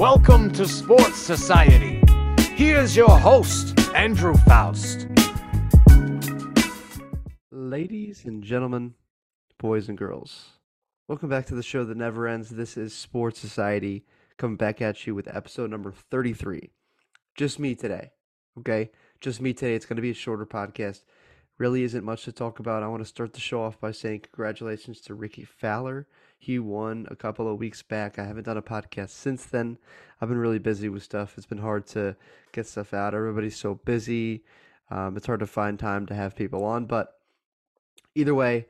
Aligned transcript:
Welcome 0.00 0.50
to 0.52 0.66
Sports 0.66 1.18
Society. 1.18 2.02
Here's 2.54 2.96
your 2.96 3.18
host, 3.18 3.78
Andrew 3.94 4.32
Faust. 4.46 5.06
Ladies 7.52 8.24
and 8.24 8.42
gentlemen, 8.42 8.94
boys 9.58 9.90
and 9.90 9.98
girls, 9.98 10.52
welcome 11.06 11.28
back 11.28 11.44
to 11.48 11.54
the 11.54 11.62
show 11.62 11.84
that 11.84 11.98
never 11.98 12.26
ends. 12.26 12.48
This 12.48 12.78
is 12.78 12.94
Sports 12.94 13.40
Society 13.40 14.06
coming 14.38 14.56
back 14.56 14.80
at 14.80 15.06
you 15.06 15.14
with 15.14 15.28
episode 15.28 15.70
number 15.70 15.92
33. 15.92 16.70
Just 17.36 17.58
me 17.58 17.74
today, 17.74 18.12
okay? 18.60 18.88
Just 19.20 19.42
me 19.42 19.52
today. 19.52 19.74
It's 19.74 19.84
going 19.84 19.96
to 19.96 20.02
be 20.02 20.12
a 20.12 20.14
shorter 20.14 20.46
podcast. 20.46 21.02
Really 21.60 21.82
isn't 21.82 22.04
much 22.04 22.24
to 22.24 22.32
talk 22.32 22.58
about. 22.58 22.82
I 22.82 22.88
want 22.88 23.02
to 23.02 23.06
start 23.06 23.34
the 23.34 23.38
show 23.38 23.62
off 23.62 23.78
by 23.78 23.92
saying 23.92 24.20
congratulations 24.20 25.02
to 25.02 25.14
Rickie 25.14 25.44
Fowler. 25.44 26.06
He 26.38 26.58
won 26.58 27.06
a 27.10 27.14
couple 27.14 27.52
of 27.52 27.58
weeks 27.58 27.82
back. 27.82 28.18
I 28.18 28.24
haven't 28.24 28.44
done 28.44 28.56
a 28.56 28.62
podcast 28.62 29.10
since 29.10 29.44
then. 29.44 29.76
I've 30.18 30.30
been 30.30 30.38
really 30.38 30.58
busy 30.58 30.88
with 30.88 31.02
stuff. 31.02 31.34
It's 31.36 31.44
been 31.44 31.58
hard 31.58 31.86
to 31.88 32.16
get 32.52 32.66
stuff 32.66 32.94
out. 32.94 33.12
Everybody's 33.12 33.58
so 33.58 33.74
busy. 33.74 34.42
Um, 34.90 35.18
it's 35.18 35.26
hard 35.26 35.40
to 35.40 35.46
find 35.46 35.78
time 35.78 36.06
to 36.06 36.14
have 36.14 36.34
people 36.34 36.64
on, 36.64 36.86
but 36.86 37.18
either 38.14 38.34
way, 38.34 38.64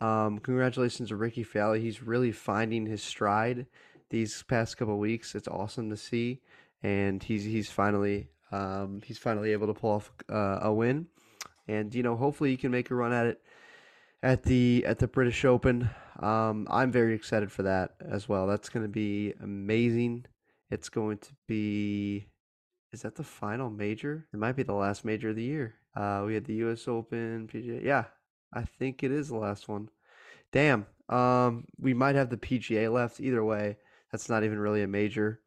um, 0.00 0.38
congratulations 0.38 1.08
to 1.08 1.16
Rickie 1.16 1.44
Fowler. 1.44 1.78
He's 1.78 2.02
really 2.02 2.30
finding 2.30 2.84
his 2.84 3.02
stride 3.02 3.64
these 4.10 4.42
past 4.42 4.76
couple 4.76 4.98
weeks. 4.98 5.34
It's 5.34 5.48
awesome 5.48 5.88
to 5.88 5.96
see, 5.96 6.42
and 6.82 7.22
he's 7.22 7.44
he's 7.44 7.70
finally 7.70 8.28
um, 8.52 9.00
he's 9.02 9.16
finally 9.16 9.52
able 9.52 9.66
to 9.66 9.72
pull 9.72 9.92
off 9.92 10.12
uh, 10.28 10.58
a 10.60 10.70
win, 10.70 11.06
and 11.68 11.94
you 11.94 12.02
know 12.02 12.16
hopefully 12.16 12.50
he 12.50 12.56
can 12.56 12.70
make 12.70 12.90
a 12.90 12.94
run 12.94 13.12
at 13.12 13.26
it 13.26 13.40
at 14.22 14.42
the 14.42 14.84
at 14.86 14.98
the 14.98 15.06
British 15.06 15.44
Open. 15.44 15.90
Um, 16.20 16.66
I'm 16.70 16.90
very 16.90 17.14
excited 17.14 17.52
for 17.52 17.62
that 17.64 17.94
as 18.00 18.28
well. 18.28 18.46
That's 18.46 18.68
going 18.68 18.84
to 18.84 18.92
be 18.92 19.34
amazing. 19.40 20.26
It's 20.70 20.88
going 20.88 21.18
to 21.18 21.30
be. 21.46 22.26
Is 22.92 23.02
that 23.02 23.16
the 23.16 23.24
final 23.24 23.70
major? 23.70 24.26
It 24.32 24.38
might 24.38 24.56
be 24.56 24.62
the 24.62 24.72
last 24.72 25.04
major 25.04 25.30
of 25.30 25.36
the 25.36 25.42
year. 25.42 25.74
Uh, 25.96 26.22
we 26.26 26.34
had 26.34 26.44
the 26.44 26.54
U.S. 26.54 26.86
Open, 26.86 27.48
PGA. 27.52 27.82
Yeah, 27.82 28.04
I 28.52 28.62
think 28.62 29.02
it 29.02 29.10
is 29.10 29.28
the 29.28 29.36
last 29.36 29.68
one. 29.68 29.90
Damn. 30.52 30.86
Um, 31.08 31.66
we 31.78 31.92
might 31.92 32.14
have 32.14 32.30
the 32.30 32.36
PGA 32.36 32.90
left. 32.92 33.20
Either 33.20 33.44
way, 33.44 33.76
that's 34.10 34.28
not 34.28 34.44
even 34.44 34.58
really 34.58 34.82
a 34.82 34.86
major. 34.86 35.40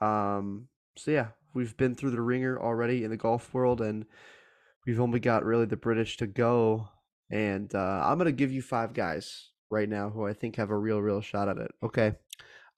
Um, 0.00 0.68
so 0.96 1.10
yeah, 1.10 1.28
we've 1.54 1.76
been 1.76 1.94
through 1.94 2.12
the 2.12 2.20
ringer 2.20 2.58
already 2.58 3.04
in 3.04 3.10
the 3.10 3.16
golf 3.16 3.52
world, 3.52 3.80
and 3.80 4.06
we've 4.86 5.00
only 5.00 5.20
got 5.20 5.44
really 5.44 5.66
the 5.66 5.76
British 5.76 6.16
to 6.18 6.26
go. 6.26 6.88
And 7.30 7.74
uh, 7.74 8.02
I'm 8.04 8.18
gonna 8.18 8.32
give 8.32 8.52
you 8.52 8.62
five 8.62 8.94
guys 8.94 9.50
right 9.70 9.88
now 9.88 10.10
who 10.10 10.26
I 10.26 10.32
think 10.32 10.56
have 10.56 10.70
a 10.70 10.78
real, 10.78 11.00
real 11.00 11.20
shot 11.20 11.48
at 11.48 11.58
it. 11.58 11.72
Okay. 11.82 12.14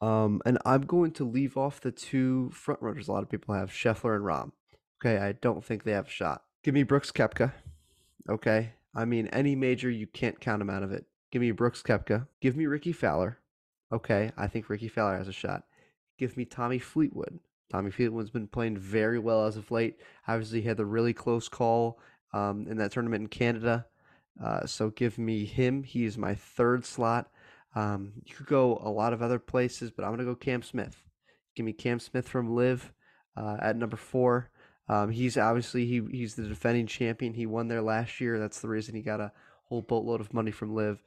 Um, 0.01 0.41
and 0.47 0.59
I'm 0.65 0.83
going 0.83 1.11
to 1.13 1.29
leave 1.29 1.57
off 1.57 1.81
the 1.81 1.91
two 1.91 2.51
front 2.51 2.81
runners. 2.81 3.09
A 3.09 3.13
lot 3.13 3.23
of 3.23 3.31
people 3.31 3.55
have 3.55 3.71
Scheffler 3.71 4.15
and 4.15 4.25
Rahm. 4.25 4.53
Okay, 5.01 5.23
I 5.23 5.33
don't 5.33 5.65
think 5.65 5.83
they 5.83 5.93
have 5.93 6.07
a 6.07 6.11
shot. 6.11 6.45
Give 6.63 6.75
me 6.75 6.83
Brooks 6.83 7.11
Koepka. 7.11 7.53
Okay, 8.29 8.73
I 8.95 9.05
mean 9.05 9.29
any 9.29 9.55
major 9.57 9.91
you 9.91 10.07
can't 10.07 10.41
count 10.41 10.63
him 10.63 10.71
out 10.71 10.83
of 10.83 10.93
it. 10.93 11.07
Give 11.31 11.43
me 11.43 11.51
Brooks 11.51 11.83
Koepka. 11.83 12.27
Give 12.41 12.57
me 12.57 12.67
Rickie 12.67 12.93
Fowler. 12.93 13.39
Okay, 13.93 14.33
I 14.37 14.47
think 14.47 14.69
Rickie 14.69 14.89
Fowler 14.89 15.17
has 15.17 15.29
a 15.29 15.33
shot. 15.33 15.65
Give 16.19 16.37
me 16.37 16.45
Tommy 16.45 16.79
Fleetwood. 16.79 17.41
Tommy 17.71 17.91
Fleetwood's 17.91 18.31
been 18.31 18.49
playing 18.49 18.79
very 18.79 19.19
well 19.19 19.47
as 19.47 19.57
of 19.57 19.71
late. 19.71 19.99
Obviously, 20.27 20.63
he 20.63 20.69
had 20.69 20.77
the 20.77 20.87
really 20.87 21.13
close 21.13 21.49
call 21.49 21.99
um, 22.33 22.67
in 22.69 22.79
that 22.79 22.93
tournament 22.93 23.23
in 23.23 23.29
Canada. 23.29 23.87
Uh, 24.43 24.67
so 24.67 24.91
give 24.91 25.19
me 25.19 25.45
him. 25.45 25.83
He 25.83 26.05
is 26.05 26.17
my 26.17 26.35
third 26.35 26.85
slot. 26.85 27.31
Um, 27.75 28.13
you 28.25 28.35
could 28.35 28.47
go 28.47 28.81
a 28.83 28.91
lot 28.91 29.13
of 29.13 29.23
other 29.23 29.39
places, 29.39 29.91
but 29.91 30.05
I'm 30.05 30.11
going 30.11 30.21
to 30.21 30.25
go 30.25 30.35
Cam 30.35 30.63
Smith. 30.63 30.97
Give 31.55 31.67
me 31.67 31.73
Cam 31.73 31.99
Smith 31.99 32.29
from 32.29 32.55
LIV 32.55 32.93
uh, 33.37 33.57
at 33.61 33.77
number 33.77 33.97
four. 33.97 34.51
Um, 34.89 35.11
he's 35.11 35.37
obviously 35.37 35.85
he 35.85 36.03
he's 36.11 36.35
the 36.35 36.45
defending 36.45 36.87
champion. 36.87 37.35
He 37.35 37.47
won 37.47 37.69
there 37.69 37.83
last 37.83 38.21
year. 38.21 38.39
That's 38.39 38.61
the 38.61 38.69
reason 38.69 38.95
he 38.95 39.03
got 39.03 39.21
a 39.21 39.33
whole 39.65 39.83
boatload 39.83 40.21
of 40.21 40.33
money 40.33 40.51
from 40.51 40.75
LIV 40.75 41.03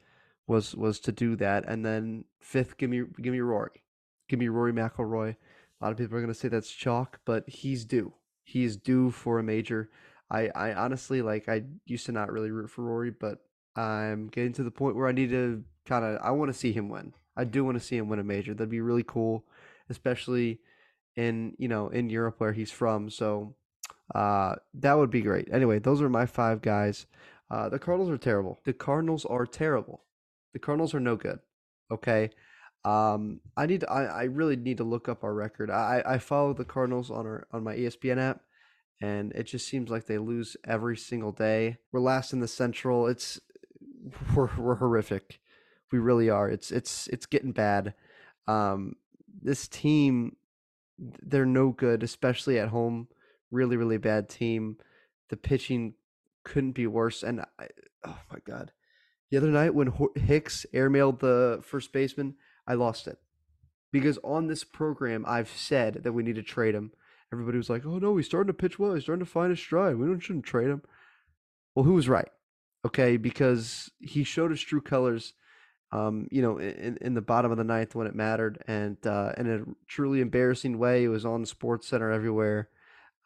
was 0.47 0.75
was 0.75 0.99
to 1.01 1.11
do 1.11 1.35
that. 1.37 1.65
And 1.67 1.83
then 1.83 2.25
fifth, 2.39 2.77
give 2.77 2.89
me 2.89 3.03
give 3.19 3.33
me 3.33 3.39
Rory, 3.39 3.83
give 4.29 4.39
me 4.39 4.49
Rory 4.49 4.71
McIlroy. 4.71 5.35
A 5.81 5.85
lot 5.85 5.91
of 5.91 5.97
people 5.97 6.15
are 6.15 6.21
going 6.21 6.33
to 6.33 6.39
say 6.39 6.47
that's 6.47 6.69
chalk, 6.69 7.19
but 7.25 7.47
he's 7.49 7.85
due. 7.85 8.13
He's 8.43 8.75
due 8.75 9.09
for 9.09 9.39
a 9.39 9.43
major. 9.43 9.89
I, 10.29 10.49
I 10.53 10.73
honestly 10.73 11.21
like 11.21 11.49
I 11.49 11.63
used 11.85 12.05
to 12.05 12.11
not 12.11 12.31
really 12.31 12.51
root 12.51 12.69
for 12.69 12.83
Rory, 12.83 13.11
but 13.11 13.39
I'm 13.75 14.27
getting 14.27 14.53
to 14.53 14.63
the 14.63 14.71
point 14.71 14.95
where 14.95 15.07
I 15.07 15.11
need 15.11 15.29
to 15.31 15.63
kind 15.85 16.05
of 16.05 16.19
I 16.21 16.31
want 16.31 16.51
to 16.51 16.57
see 16.57 16.71
him 16.71 16.89
win. 16.89 17.13
I 17.35 17.45
do 17.45 17.65
want 17.65 17.77
to 17.77 17.83
see 17.83 17.97
him 17.97 18.09
win 18.09 18.19
a 18.19 18.23
major. 18.23 18.53
That'd 18.53 18.69
be 18.69 18.81
really 18.81 19.03
cool, 19.03 19.45
especially 19.89 20.59
in 21.15 21.55
you 21.57 21.67
know 21.67 21.89
in 21.89 22.09
Europe 22.09 22.35
where 22.37 22.53
he's 22.53 22.71
from. 22.71 23.09
So 23.09 23.55
uh, 24.13 24.55
that 24.75 24.97
would 24.97 25.09
be 25.09 25.21
great. 25.21 25.49
Anyway, 25.51 25.79
those 25.79 26.01
are 26.01 26.09
my 26.09 26.25
five 26.25 26.61
guys. 26.61 27.07
Uh, 27.49 27.69
the 27.69 27.79
Cardinals 27.79 28.09
are 28.09 28.17
terrible. 28.17 28.59
The 28.63 28.73
Cardinals 28.73 29.25
are 29.25 29.45
terrible. 29.45 30.03
The 30.53 30.59
Cardinals 30.59 30.93
are 30.93 30.99
no 30.99 31.15
good. 31.15 31.39
Okay. 31.89 32.29
Um, 32.83 33.41
I 33.55 33.67
need 33.67 33.83
I, 33.85 34.05
I 34.05 34.23
really 34.23 34.55
need 34.55 34.77
to 34.77 34.83
look 34.83 35.07
up 35.07 35.23
our 35.23 35.33
record. 35.33 35.69
I, 35.69 36.01
I 36.05 36.17
follow 36.17 36.53
the 36.53 36.65
Cardinals 36.65 37.11
on 37.11 37.25
our 37.25 37.47
on 37.51 37.63
my 37.63 37.75
ESPN 37.75 38.17
app 38.17 38.41
and 39.01 39.31
it 39.33 39.43
just 39.43 39.67
seems 39.67 39.89
like 39.89 40.05
they 40.05 40.19
lose 40.19 40.55
every 40.65 40.95
single 40.95 41.31
day. 41.31 41.77
We're 41.91 42.01
last 42.01 42.33
in 42.33 42.39
the 42.39 42.47
Central. 42.47 43.07
It's 43.07 43.39
we're 44.35 44.49
we're 44.57 44.75
horrific. 44.75 45.39
We 45.91 45.99
really 45.99 46.29
are. 46.29 46.49
It's 46.49 46.71
it's 46.71 47.07
it's 47.07 47.25
getting 47.25 47.51
bad. 47.51 47.95
Um, 48.47 48.95
this 49.41 49.67
team, 49.67 50.35
they're 50.97 51.45
no 51.45 51.69
good, 51.71 52.03
especially 52.03 52.59
at 52.59 52.69
home. 52.69 53.07
Really, 53.49 53.75
really 53.75 53.97
bad 53.97 54.29
team. 54.29 54.77
The 55.29 55.37
pitching 55.37 55.95
couldn't 56.43 56.73
be 56.73 56.87
worse. 56.87 57.23
And 57.23 57.41
I, 57.41 57.67
oh 58.05 58.19
my 58.31 58.39
god, 58.45 58.71
the 59.31 59.37
other 59.37 59.49
night 59.49 59.73
when 59.73 59.91
Hicks 60.15 60.65
airmailed 60.73 61.19
the 61.19 61.61
first 61.63 61.91
baseman, 61.91 62.35
I 62.67 62.73
lost 62.73 63.07
it 63.07 63.17
because 63.91 64.17
on 64.23 64.47
this 64.47 64.63
program 64.63 65.25
I've 65.27 65.49
said 65.49 66.03
that 66.03 66.13
we 66.13 66.23
need 66.23 66.35
to 66.35 66.43
trade 66.43 66.75
him 66.75 66.91
everybody 67.31 67.57
was 67.57 67.69
like, 67.69 67.85
"Oh 67.85 67.97
no, 67.97 68.17
he's 68.17 68.25
starting 68.25 68.47
to 68.47 68.53
pitch 68.53 68.77
well. 68.77 68.93
He's 68.93 69.03
starting 69.03 69.25
to 69.25 69.31
find 69.31 69.49
his 69.49 69.59
stride. 69.59 69.97
We 69.97 70.07
don't 70.07 70.19
shouldn't 70.19 70.45
trade 70.45 70.69
him." 70.69 70.81
Well, 71.75 71.85
who 71.85 71.93
was 71.93 72.09
right? 72.09 72.29
Okay, 72.85 73.17
because 73.17 73.89
he 73.99 74.23
showed 74.23 74.51
his 74.51 74.61
true 74.61 74.81
colors. 74.81 75.33
Um, 75.93 76.27
you 76.31 76.41
know, 76.41 76.57
in, 76.57 76.97
in 77.01 77.15
the 77.15 77.21
bottom 77.21 77.51
of 77.51 77.57
the 77.57 77.65
ninth 77.65 77.95
when 77.95 78.07
it 78.07 78.15
mattered, 78.15 78.63
and 78.67 78.97
uh, 79.05 79.33
in 79.37 79.49
a 79.49 79.63
truly 79.87 80.21
embarrassing 80.21 80.77
way, 80.77 81.03
it 81.03 81.09
was 81.09 81.25
on 81.25 81.45
Sports 81.45 81.87
Center 81.87 82.11
everywhere. 82.11 82.69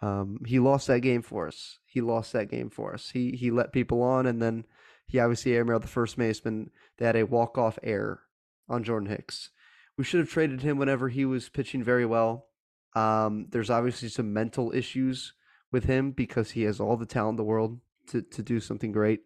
Um, 0.02 0.40
he 0.46 0.60
lost 0.60 0.88
that 0.88 1.02
game 1.02 1.22
for 1.22 1.48
us. 1.48 1.80
He 1.86 2.02
lost 2.02 2.34
that 2.34 2.50
game 2.50 2.70
for 2.70 2.94
us. 2.94 3.12
He 3.12 3.32
he 3.32 3.52
let 3.52 3.72
people 3.72 4.02
on, 4.02 4.26
and 4.26 4.42
then 4.42 4.66
he 5.08 5.20
obviously 5.20 5.52
airmailed 5.52 5.82
the 5.82 5.88
first 5.88 6.18
baseman. 6.18 6.72
They 6.98 7.06
had 7.06 7.16
a 7.16 7.24
walk 7.24 7.58
off 7.58 7.78
error 7.84 8.22
on 8.70 8.84
Jordan 8.84 9.10
Hicks. 9.10 9.50
We 9.98 10.04
should 10.04 10.20
have 10.20 10.30
traded 10.30 10.62
him 10.62 10.78
whenever 10.78 11.10
he 11.10 11.26
was 11.26 11.50
pitching 11.50 11.84
very 11.84 12.06
well. 12.06 12.48
Um, 12.96 13.48
there's 13.50 13.70
obviously 13.70 14.10
some 14.10 14.34
mental 14.34 14.72
issues 14.74 15.34
with 15.72 15.86
him 15.86 16.12
because 16.12 16.52
he 16.52 16.64
has 16.64 16.80
all 16.80 16.98
the 16.98 17.06
talent 17.06 17.34
in 17.34 17.38
the 17.38 17.44
world 17.44 17.80
to, 18.08 18.22
to 18.22 18.42
do 18.42 18.60
something 18.60 18.92
great. 18.92 19.22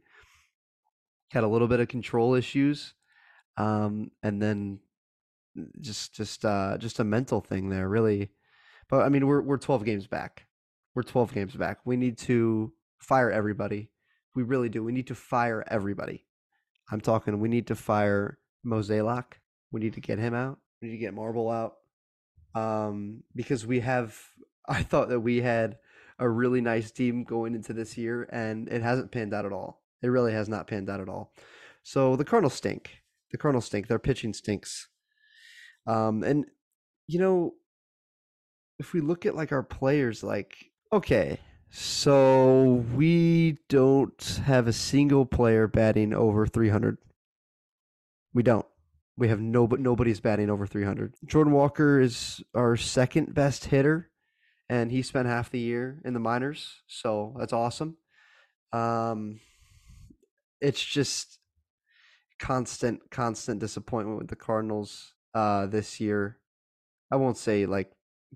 Had 1.31 1.43
a 1.43 1.47
little 1.47 1.67
bit 1.67 1.79
of 1.79 1.87
control 1.87 2.33
issues, 2.33 2.95
um, 3.57 4.09
and 4.23 4.41
then 4.41 4.79
just 5.79 6.15
just 6.15 6.43
uh, 6.43 6.77
just 6.79 6.99
a 6.99 7.03
mental 7.03 7.39
thing 7.39 7.69
there, 7.69 7.87
really. 7.87 8.31
But 8.89 9.03
I 9.03 9.09
mean, 9.09 9.27
we're 9.27 9.41
we're 9.41 9.57
12 9.57 9.85
games 9.85 10.07
back. 10.07 10.47
We're 10.95 11.03
12 11.03 11.33
games 11.33 11.55
back. 11.55 11.79
We 11.85 11.97
need 11.97 12.17
to 12.19 12.73
fire 12.97 13.29
everybody. 13.29 13.91
We 14.35 14.41
really 14.41 14.69
do. 14.69 14.83
We 14.83 14.91
need 14.91 15.07
to 15.07 15.15
fire 15.15 15.63
everybody. 15.67 16.25
I'm 16.91 16.99
talking. 16.99 17.39
We 17.39 17.47
need 17.47 17.67
to 17.67 17.75
fire 17.75 18.38
Mozeliak. 18.65 19.25
We 19.71 19.79
need 19.79 19.93
to 19.93 20.01
get 20.01 20.19
him 20.19 20.33
out. 20.33 20.59
We 20.81 20.89
need 20.89 20.95
to 20.95 20.99
get 20.99 21.15
Marmol 21.15 21.53
out 21.53 21.75
um, 22.59 23.23
because 23.35 23.65
we 23.65 23.79
have. 23.81 24.17
I 24.67 24.83
thought 24.83 25.09
that 25.09 25.21
we 25.21 25.41
had 25.41 25.77
a 26.19 26.29
really 26.29 26.61
nice 26.61 26.91
team 26.91 27.23
going 27.23 27.55
into 27.55 27.73
this 27.73 27.97
year, 27.97 28.29
and 28.31 28.67
it 28.67 28.83
hasn't 28.83 29.11
panned 29.11 29.33
out 29.33 29.45
at 29.45 29.53
all. 29.53 29.81
It 30.03 30.09
really 30.09 30.31
has 30.33 30.47
not 30.47 30.67
panned 30.67 30.89
out 30.89 31.01
at 31.01 31.09
all. 31.09 31.33
So 31.81 32.15
the 32.15 32.25
Cardinals 32.25 32.53
stink. 32.53 33.01
The 33.31 33.37
Cardinals 33.37 33.65
stink. 33.65 33.87
Their 33.87 33.99
pitching 33.99 34.33
stinks. 34.33 34.89
Um, 35.87 36.23
and 36.23 36.45
you 37.07 37.19
know, 37.19 37.55
if 38.77 38.93
we 38.93 39.01
look 39.01 39.25
at 39.25 39.35
like 39.35 39.51
our 39.51 39.63
players, 39.63 40.23
like 40.23 40.55
okay, 40.93 41.39
so 41.71 42.85
we 42.95 43.57
don't 43.69 44.41
have 44.45 44.67
a 44.67 44.73
single 44.73 45.25
player 45.25 45.67
batting 45.67 46.13
over 46.13 46.47
300. 46.47 46.97
We 48.33 48.43
don't. 48.43 48.65
We 49.17 49.27
have 49.27 49.41
no, 49.41 49.67
but 49.67 49.79
nobody's 49.79 50.19
batting 50.19 50.49
over 50.49 50.65
300. 50.65 51.13
Jordan 51.25 51.51
Walker 51.51 51.99
is 51.99 52.41
our 52.55 52.77
second 52.77 53.33
best 53.33 53.65
hitter, 53.65 54.09
and 54.69 54.91
he 54.91 55.01
spent 55.01 55.27
half 55.27 55.49
the 55.49 55.59
year 55.59 56.01
in 56.05 56.13
the 56.13 56.19
minors, 56.19 56.81
so 56.87 57.35
that's 57.37 57.51
awesome. 57.51 57.97
Um, 58.71 59.41
it's 60.61 60.83
just 60.83 61.39
constant, 62.39 63.01
constant 63.11 63.59
disappointment 63.59 64.19
with 64.19 64.29
the 64.29 64.35
Cardinals 64.35 65.13
uh, 65.33 65.65
this 65.65 65.99
year. 65.99 66.37
I 67.11 67.17
won't 67.17 67.37
say 67.37 67.65
like 67.65 67.91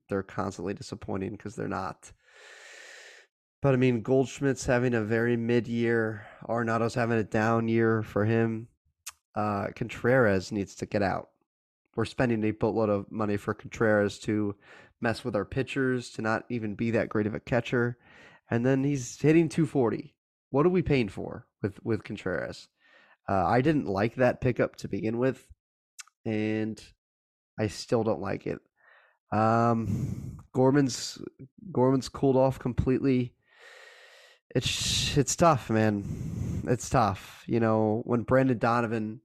they're 0.09 0.23
constantly 0.23 0.73
disappointing 0.73 1.31
because 1.31 1.55
they're 1.55 1.67
not. 1.67 2.11
But 3.61 3.73
I 3.73 3.77
mean, 3.77 4.01
Goldschmidt's 4.01 4.65
having 4.65 4.93
a 4.93 5.01
very 5.01 5.37
mid 5.37 5.67
year. 5.67 6.27
Arenado's 6.49 6.95
having 6.95 7.17
a 7.17 7.23
down 7.23 7.67
year 7.67 8.03
for 8.03 8.25
him. 8.25 8.67
Uh, 9.35 9.67
Contreras 9.75 10.51
needs 10.51 10.75
to 10.75 10.85
get 10.85 11.01
out. 11.01 11.29
We're 11.95 12.05
spending 12.05 12.43
a 12.43 12.51
boatload 12.51 12.89
of 12.89 13.11
money 13.11 13.37
for 13.37 13.53
Contreras 13.53 14.19
to 14.19 14.55
mess 15.01 15.23
with 15.23 15.35
our 15.35 15.45
pitchers, 15.45 16.09
to 16.11 16.21
not 16.21 16.45
even 16.49 16.75
be 16.75 16.91
that 16.91 17.09
great 17.09 17.27
of 17.27 17.35
a 17.35 17.39
catcher. 17.39 17.97
And 18.49 18.65
then 18.65 18.83
he's 18.83 19.19
hitting 19.19 19.49
240. 19.49 20.15
What 20.49 20.65
are 20.65 20.69
we 20.69 20.81
paying 20.81 21.09
for 21.09 21.47
with, 21.61 21.83
with 21.83 22.03
Contreras? 22.03 22.67
Uh, 23.27 23.45
I 23.45 23.61
didn't 23.61 23.87
like 23.87 24.15
that 24.15 24.41
pickup 24.41 24.75
to 24.77 24.87
begin 24.87 25.17
with, 25.17 25.47
and 26.25 26.81
I 27.59 27.67
still 27.67 28.03
don't 28.03 28.21
like 28.21 28.45
it. 28.47 28.59
Um, 29.31 30.37
Gorman's 30.53 31.17
Gorman's 31.71 32.09
cooled 32.09 32.35
off 32.35 32.59
completely 32.59 33.33
it's 34.53 35.17
it's 35.17 35.35
tough, 35.35 35.69
man. 35.69 36.63
It's 36.67 36.89
tough. 36.89 37.43
You 37.47 37.59
know, 37.59 38.01
when 38.05 38.21
Brendan 38.21 38.59
Donovan 38.59 39.21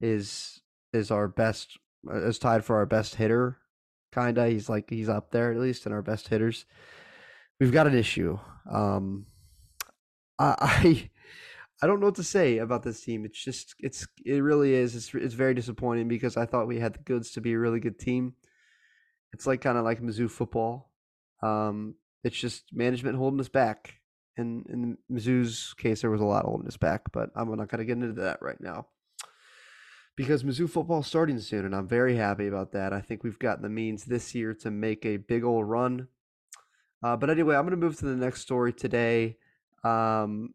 is 0.00 0.60
is 0.92 1.10
our 1.10 1.28
best 1.28 1.78
uh, 2.08 2.26
is 2.26 2.38
tied 2.38 2.64
for 2.64 2.76
our 2.76 2.86
best 2.86 3.14
hitter, 3.14 3.58
kinda. 4.12 4.48
He's 4.48 4.68
like 4.68 4.90
he's 4.90 5.08
up 5.08 5.30
there 5.30 5.52
at 5.52 5.58
least 5.58 5.86
in 5.86 5.92
our 5.92 6.02
best 6.02 6.28
hitters. 6.28 6.66
We've 7.60 7.72
got 7.72 7.86
an 7.86 7.94
issue. 7.94 8.38
Um, 8.70 9.26
I, 10.38 11.10
I 11.82 11.86
don't 11.86 12.00
know 12.00 12.06
what 12.06 12.16
to 12.16 12.24
say 12.24 12.58
about 12.58 12.82
this 12.82 13.00
team. 13.00 13.24
It's 13.24 13.42
just 13.42 13.74
it's 13.78 14.06
it 14.24 14.42
really 14.42 14.74
is. 14.74 14.96
It's 14.96 15.14
it's 15.14 15.34
very 15.34 15.54
disappointing 15.54 16.08
because 16.08 16.36
I 16.36 16.46
thought 16.46 16.66
we 16.66 16.80
had 16.80 16.94
the 16.94 17.02
goods 17.04 17.30
to 17.32 17.40
be 17.40 17.52
a 17.52 17.58
really 17.58 17.80
good 17.80 17.98
team. 17.98 18.34
It's 19.32 19.46
like 19.46 19.60
kind 19.60 19.78
of 19.78 19.84
like 19.84 20.02
Mizzou 20.02 20.30
football. 20.30 20.90
Um, 21.42 21.94
it's 22.24 22.36
just 22.36 22.64
management 22.72 23.16
holding 23.16 23.40
us 23.40 23.48
back 23.48 24.00
in 24.36 24.64
in 24.68 24.98
Mizzou's 25.10 25.74
case, 25.74 26.00
there 26.00 26.10
was 26.10 26.20
a 26.20 26.24
lot 26.24 26.44
holding 26.44 26.66
us 26.66 26.76
back, 26.76 27.12
but 27.12 27.30
I'm 27.34 27.48
not 27.48 27.68
going 27.68 27.78
to 27.78 27.84
get 27.84 27.98
into 27.98 28.20
that 28.20 28.42
right 28.42 28.60
now 28.60 28.86
because 30.16 30.42
Mizzou 30.42 30.68
football 30.68 31.00
is 31.00 31.06
starting 31.06 31.38
soon, 31.38 31.66
and 31.66 31.74
I'm 31.74 31.86
very 31.86 32.16
happy 32.16 32.46
about 32.46 32.72
that. 32.72 32.92
I 32.92 33.00
think 33.00 33.22
we've 33.22 33.38
gotten 33.38 33.62
the 33.62 33.68
means 33.68 34.04
this 34.04 34.34
year 34.34 34.54
to 34.54 34.70
make 34.70 35.04
a 35.04 35.18
big 35.18 35.44
old 35.44 35.68
run. 35.68 36.08
Uh, 37.02 37.16
but 37.16 37.28
anyway, 37.28 37.54
I'm 37.54 37.62
going 37.62 37.78
to 37.78 37.86
move 37.86 37.98
to 37.98 38.06
the 38.06 38.16
next 38.16 38.40
story 38.40 38.72
today. 38.72 39.36
Um, 39.84 40.54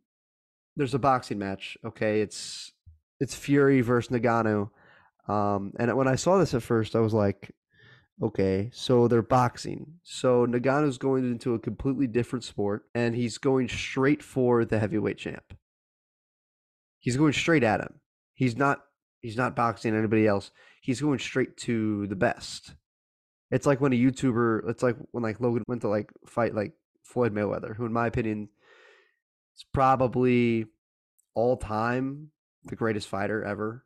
there's 0.75 0.95
a 0.95 0.99
boxing 0.99 1.37
match. 1.37 1.77
Okay, 1.85 2.21
it's 2.21 2.73
it's 3.19 3.35
Fury 3.35 3.81
versus 3.81 4.11
Ngannou. 4.11 4.69
Um, 5.27 5.73
and 5.77 5.95
when 5.95 6.07
I 6.07 6.15
saw 6.15 6.39
this 6.39 6.55
at 6.55 6.63
first, 6.63 6.95
I 6.95 6.99
was 6.99 7.13
like, 7.13 7.53
Okay, 8.21 8.69
so 8.71 9.07
they're 9.07 9.23
boxing. 9.23 9.95
So 10.03 10.45
Ngannou's 10.45 10.99
going 10.99 11.25
into 11.25 11.55
a 11.55 11.59
completely 11.59 12.05
different 12.05 12.43
sport, 12.43 12.85
and 12.93 13.15
he's 13.15 13.39
going 13.39 13.67
straight 13.67 14.21
for 14.21 14.63
the 14.63 14.77
heavyweight 14.77 15.17
champ. 15.17 15.55
He's 16.99 17.17
going 17.17 17.33
straight 17.33 17.63
at 17.63 17.81
him. 17.81 17.99
He's 18.33 18.55
not. 18.55 18.81
He's 19.21 19.37
not 19.37 19.55
boxing 19.55 19.95
anybody 19.95 20.27
else. 20.27 20.51
He's 20.81 21.01
going 21.01 21.19
straight 21.19 21.57
to 21.57 22.07
the 22.07 22.15
best. 22.15 22.75
It's 23.49 23.65
like 23.65 23.81
when 23.81 23.93
a 23.93 23.95
YouTuber. 23.95 24.69
It's 24.69 24.83
like 24.83 24.97
when 25.11 25.23
like 25.23 25.39
Logan 25.39 25.63
went 25.67 25.81
to 25.81 25.87
like 25.87 26.11
fight 26.27 26.53
like 26.53 26.73
Floyd 27.03 27.33
Mayweather, 27.33 27.75
who 27.75 27.85
in 27.85 27.93
my 27.93 28.05
opinion 28.05 28.49
is 29.55 29.65
probably 29.73 30.67
all 31.33 31.57
time 31.57 32.29
the 32.65 32.75
greatest 32.75 33.07
fighter 33.07 33.43
ever. 33.43 33.83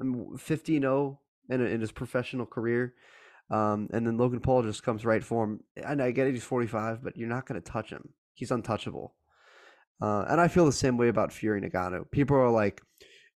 I'm 0.00 0.36
15 0.36 0.82
0 0.82 1.20
in, 1.48 1.60
in 1.60 1.80
his 1.80 1.92
professional 1.92 2.46
career. 2.46 2.94
Um, 3.50 3.88
and 3.92 4.06
then 4.06 4.18
Logan 4.18 4.40
Paul 4.40 4.62
just 4.62 4.82
comes 4.82 5.04
right 5.04 5.24
for 5.24 5.44
him. 5.44 5.60
And 5.76 6.02
I 6.02 6.10
get 6.10 6.26
it, 6.26 6.34
he's 6.34 6.44
45, 6.44 7.02
but 7.02 7.16
you're 7.16 7.28
not 7.28 7.46
going 7.46 7.60
to 7.60 7.70
touch 7.70 7.90
him. 7.90 8.10
He's 8.34 8.50
untouchable. 8.50 9.14
Uh, 10.00 10.24
and 10.28 10.40
I 10.40 10.48
feel 10.48 10.66
the 10.66 10.72
same 10.72 10.96
way 10.96 11.08
about 11.08 11.32
Fury 11.32 11.60
Ngannou. 11.60 12.10
People 12.10 12.36
are 12.36 12.50
like, 12.50 12.82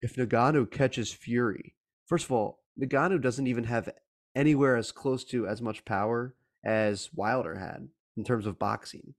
if 0.01 0.15
Ngannou 0.15 0.69
catches 0.71 1.11
Fury, 1.11 1.75
first 2.06 2.25
of 2.25 2.31
all, 2.31 2.59
Ngannou 2.81 3.21
doesn't 3.21 3.47
even 3.47 3.65
have 3.65 3.89
anywhere 4.35 4.75
as 4.75 4.91
close 4.91 5.23
to 5.25 5.47
as 5.47 5.61
much 5.61 5.85
power 5.85 6.35
as 6.63 7.09
Wilder 7.13 7.56
had 7.57 7.88
in 8.17 8.23
terms 8.23 8.45
of 8.45 8.59
boxing. 8.59 9.13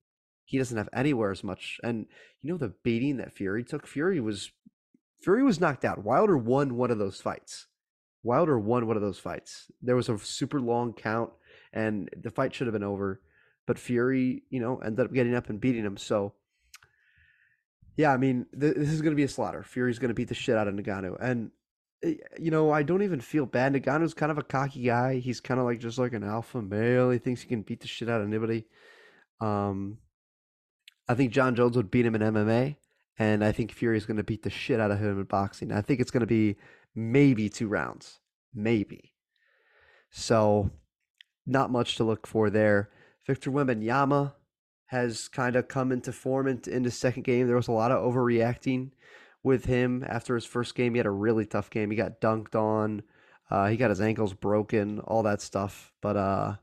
He 0.45 0.59
doesn't 0.59 0.77
have 0.77 0.89
anywhere 0.93 1.31
as 1.31 1.45
much. 1.45 1.79
And 1.83 2.07
you 2.43 2.51
know 2.51 2.59
the 2.59 2.75
beating 2.83 3.19
that 3.19 3.33
Fury 3.33 3.65
took. 3.65 3.87
Fury 3.87 4.21
was 4.21 4.51
Fury 5.23 5.43
was 5.43 5.61
knocked 5.61 5.85
out. 5.85 6.03
Wilder 6.03 6.37
won 6.37 6.77
one 6.77 6.91
of 6.91 6.99
those 6.99 7.21
fights. 7.21 7.67
Wilder 8.23 8.59
won 8.59 8.87
one 8.87 8.97
of 8.97 9.03
those 9.03 9.19
fights. 9.19 9.71
There 9.83 9.97
was 9.97 10.09
a 10.09 10.19
super 10.19 10.61
long 10.61 10.93
count, 10.93 11.31
and 11.73 12.11
the 12.17 12.31
fight 12.31 12.55
should 12.55 12.67
have 12.67 12.75
been 12.75 12.83
over, 12.83 13.21
but 13.67 13.79
Fury, 13.79 14.43
you 14.51 14.61
know, 14.61 14.79
ended 14.79 15.07
up 15.07 15.13
getting 15.13 15.35
up 15.35 15.49
and 15.49 15.61
beating 15.61 15.85
him. 15.85 15.97
So, 15.97 16.35
yeah, 17.97 18.13
I 18.13 18.17
mean, 18.17 18.47
th- 18.59 18.77
this 18.77 18.91
is 18.91 19.03
going 19.03 19.13
to 19.13 19.17
be 19.17 19.25
a 19.25 19.29
slaughter. 19.29 19.63
Fury's 19.63 19.99
going 19.99 20.09
to 20.09 20.15
beat 20.15 20.29
the 20.29 20.35
shit 20.35 20.57
out 20.57 20.69
of 20.69 20.75
Ngannou. 20.75 21.17
and 21.21 21.51
eh, 22.03 22.15
you 22.39 22.51
know, 22.51 22.71
I 22.71 22.83
don't 22.83 23.03
even 23.03 23.21
feel 23.21 23.47
bad. 23.47 23.73
Ngannou's 23.73 24.15
kind 24.15 24.33
of 24.33 24.39
a 24.39 24.43
cocky 24.43 24.83
guy. 24.83 25.19
He's 25.19 25.41
kind 25.41 25.59
of 25.59 25.67
like 25.67 25.81
just 25.81 25.99
like 25.99 26.13
an 26.13 26.25
alpha 26.25 26.61
male. 26.61 27.11
He 27.11 27.19
thinks 27.19 27.43
he 27.43 27.49
can 27.49 27.63
beat 27.63 27.81
the 27.81 27.89
shit 27.89 28.09
out 28.09 28.21
of 28.21 28.27
anybody. 28.27 28.67
Um, 29.41 29.99
I 31.09 31.15
think 31.15 31.33
Jon 31.33 31.55
Jones 31.55 31.77
would 31.77 31.91
beat 31.91 32.07
him 32.07 32.15
in 32.15 32.21
MMA, 32.21 32.77
and 33.19 33.43
I 33.43 33.53
think 33.53 33.73
Fury's 33.73 34.07
going 34.07 34.19
to 34.19 34.23
beat 34.23 34.43
the 34.43 34.51
shit 34.51 34.79
out 34.79 34.91
of 34.91 34.99
him 34.99 35.19
in 35.19 35.25
boxing. 35.25 35.73
I 35.73 35.81
think 35.81 36.01
it's 36.01 36.11
going 36.11 36.21
to 36.21 36.27
be 36.27 36.57
maybe 36.95 37.49
two 37.49 37.69
rounds, 37.69 38.21
maybe. 38.55 39.15
So, 40.11 40.71
not 41.47 41.71
much 41.71 41.97
to 41.97 42.05
look 42.05 42.27
for 42.27 42.51
there. 42.51 42.91
Victor 43.27 43.51
Wembanyama 43.51 44.35
has 44.87 45.29
kind 45.29 45.55
of 45.55 45.69
come 45.69 45.93
into 45.93 46.13
form 46.13 46.49
in, 46.49 46.61
in 46.67 46.83
the 46.83 46.91
second 46.91 47.23
game. 47.23 47.47
There 47.47 47.57
was 47.57 47.69
a 47.69 47.73
lot 47.73 47.93
of 47.93 48.03
overreacting 48.03 48.91
with 49.43 49.65
him 49.67 50.05
after 50.09 50.35
his 50.35 50.45
first 50.45 50.75
game. 50.75 50.95
He 50.95 50.99
had 50.99 51.07
a 51.07 51.11
really 51.11 51.47
tough 51.47 51.71
game. 51.71 51.91
He 51.91 51.97
got 51.97 52.21
dunked 52.21 52.55
on. 52.55 53.03
Uh, 53.51 53.69
he 53.69 53.77
got 53.77 53.91
his 53.91 54.01
ankles 54.01 54.35
broken, 54.35 55.01
all 55.01 55.23
that 55.25 55.43
stuff. 55.43 55.93
But 56.01 56.17
uh, 56.17 56.57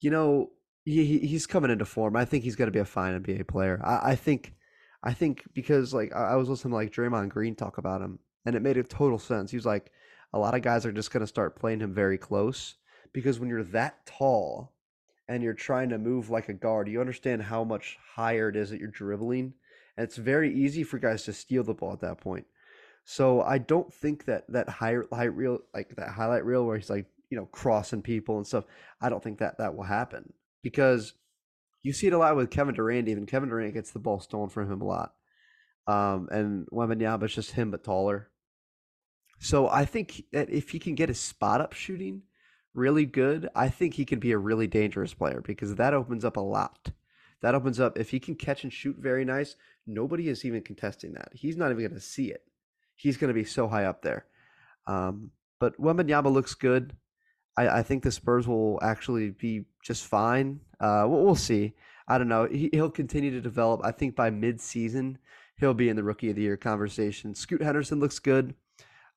you 0.00 0.10
know, 0.10 0.50
he, 0.84 1.18
he's 1.18 1.46
coming 1.46 1.70
into 1.70 1.84
form. 1.84 2.16
I 2.16 2.24
think 2.24 2.44
he's 2.44 2.56
going 2.56 2.66
to 2.66 2.72
be 2.72 2.80
a 2.80 2.84
fine 2.84 3.22
NBA 3.22 3.46
player. 3.46 3.80
I, 3.82 4.12
I 4.12 4.14
think, 4.16 4.54
I 5.02 5.12
think 5.14 5.44
because 5.54 5.94
like 5.94 6.14
I, 6.14 6.32
I 6.32 6.36
was 6.36 6.48
listening 6.48 6.72
to 6.72 6.76
like 6.76 6.92
Draymond 6.92 7.30
Green 7.30 7.54
talk 7.54 7.78
about 7.78 8.02
him, 8.02 8.18
and 8.44 8.54
it 8.54 8.62
made 8.62 8.76
a 8.76 8.82
total 8.82 9.18
sense. 9.18 9.50
He 9.50 9.56
was 9.56 9.66
like, 9.66 9.92
a 10.32 10.38
lot 10.38 10.54
of 10.54 10.62
guys 10.62 10.86
are 10.86 10.92
just 10.92 11.10
going 11.10 11.20
to 11.20 11.26
start 11.26 11.58
playing 11.58 11.80
him 11.80 11.92
very 11.92 12.18
close 12.18 12.76
because 13.12 13.38
when 13.38 13.48
you're 13.48 13.64
that 13.64 14.06
tall 14.06 14.72
and 15.28 15.42
you're 15.42 15.54
trying 15.54 15.90
to 15.90 15.98
move 15.98 16.30
like 16.30 16.48
a 16.48 16.54
guard, 16.54 16.88
you 16.88 17.00
understand 17.00 17.42
how 17.42 17.64
much 17.64 17.98
higher 18.14 18.48
it 18.48 18.56
is 18.56 18.70
that 18.70 18.80
you're 18.80 18.88
dribbling, 18.88 19.54
and 19.96 20.04
it's 20.04 20.16
very 20.16 20.52
easy 20.52 20.82
for 20.82 20.98
guys 20.98 21.24
to 21.24 21.32
steal 21.32 21.62
the 21.62 21.74
ball 21.74 21.92
at 21.92 22.00
that 22.00 22.20
point. 22.20 22.46
So 23.04 23.42
I 23.42 23.58
don't 23.58 23.92
think 23.92 24.24
that 24.26 24.44
that 24.48 24.68
highlight 24.68 25.34
reel, 25.34 25.60
like 25.74 25.94
that 25.96 26.10
highlight 26.10 26.44
reel, 26.44 26.64
where 26.64 26.76
he's 26.76 26.90
like 26.90 27.06
you 27.30 27.36
know 27.36 27.46
crossing 27.46 28.02
people 28.02 28.36
and 28.36 28.46
stuff. 28.46 28.64
I 29.00 29.08
don't 29.08 29.22
think 29.22 29.38
that 29.38 29.58
that 29.58 29.74
will 29.74 29.84
happen 29.84 30.32
because 30.62 31.14
you 31.82 31.92
see 31.92 32.06
it 32.06 32.12
a 32.12 32.18
lot 32.18 32.36
with 32.36 32.50
Kevin 32.50 32.74
Durant. 32.74 33.08
Even 33.08 33.26
Kevin 33.26 33.48
Durant 33.48 33.74
gets 33.74 33.90
the 33.90 33.98
ball 33.98 34.20
stolen 34.20 34.48
from 34.48 34.70
him 34.70 34.80
a 34.80 34.84
lot. 34.84 35.14
Um, 35.86 36.28
and 36.30 36.66
Wembanyama's 36.68 37.34
just 37.34 37.52
him 37.52 37.72
but 37.72 37.82
taller. 37.82 38.28
So 39.42 39.68
I 39.68 39.84
think 39.84 40.22
that 40.32 40.50
if 40.50 40.70
he 40.70 40.78
can 40.78 40.94
get 40.94 41.08
his 41.08 41.18
spot 41.18 41.60
up 41.60 41.72
shooting 41.72 42.22
really 42.74 43.04
good, 43.04 43.48
I 43.56 43.70
think 43.70 43.94
he 43.94 44.04
can 44.04 44.20
be 44.20 44.30
a 44.30 44.38
really 44.38 44.68
dangerous 44.68 45.14
player 45.14 45.42
because 45.44 45.74
that 45.74 45.94
opens 45.94 46.24
up 46.24 46.36
a 46.36 46.40
lot. 46.40 46.92
That 47.40 47.56
opens 47.56 47.80
up 47.80 47.98
if 47.98 48.10
he 48.10 48.20
can 48.20 48.36
catch 48.36 48.62
and 48.62 48.72
shoot 48.72 48.96
very 49.00 49.24
nice. 49.24 49.56
Nobody 49.84 50.28
is 50.28 50.44
even 50.44 50.62
contesting 50.62 51.14
that. 51.14 51.30
He's 51.32 51.56
not 51.56 51.72
even 51.72 51.82
going 51.82 51.94
to 51.94 52.00
see 52.00 52.30
it. 52.30 52.44
He's 52.94 53.16
going 53.16 53.34
to 53.34 53.34
be 53.34 53.42
so 53.42 53.66
high 53.66 53.86
up 53.86 54.02
there. 54.02 54.26
Um, 54.86 55.32
but 55.58 55.76
Wembanyama 55.76 56.32
looks 56.32 56.54
good. 56.54 56.96
I, 57.56 57.68
I, 57.68 57.82
think 57.82 58.04
the 58.04 58.12
Spurs 58.12 58.46
will 58.46 58.78
actually 58.80 59.30
be 59.30 59.64
just 59.82 60.06
fine. 60.06 60.60
Uh, 60.78 61.04
we'll, 61.08 61.24
we'll, 61.24 61.34
see. 61.34 61.74
I 62.06 62.16
don't 62.16 62.28
know. 62.28 62.46
He, 62.46 62.70
will 62.72 62.90
continue 62.90 63.32
to 63.32 63.40
develop. 63.40 63.80
I 63.82 63.90
think 63.90 64.14
by 64.14 64.30
mid-season 64.30 65.18
he'll 65.56 65.74
be 65.74 65.88
in 65.88 65.96
the 65.96 66.04
Rookie 66.04 66.30
of 66.30 66.36
the 66.36 66.42
Year 66.42 66.56
conversation. 66.56 67.34
Scoot 67.34 67.62
Henderson 67.62 67.98
looks 67.98 68.20
good. 68.20 68.54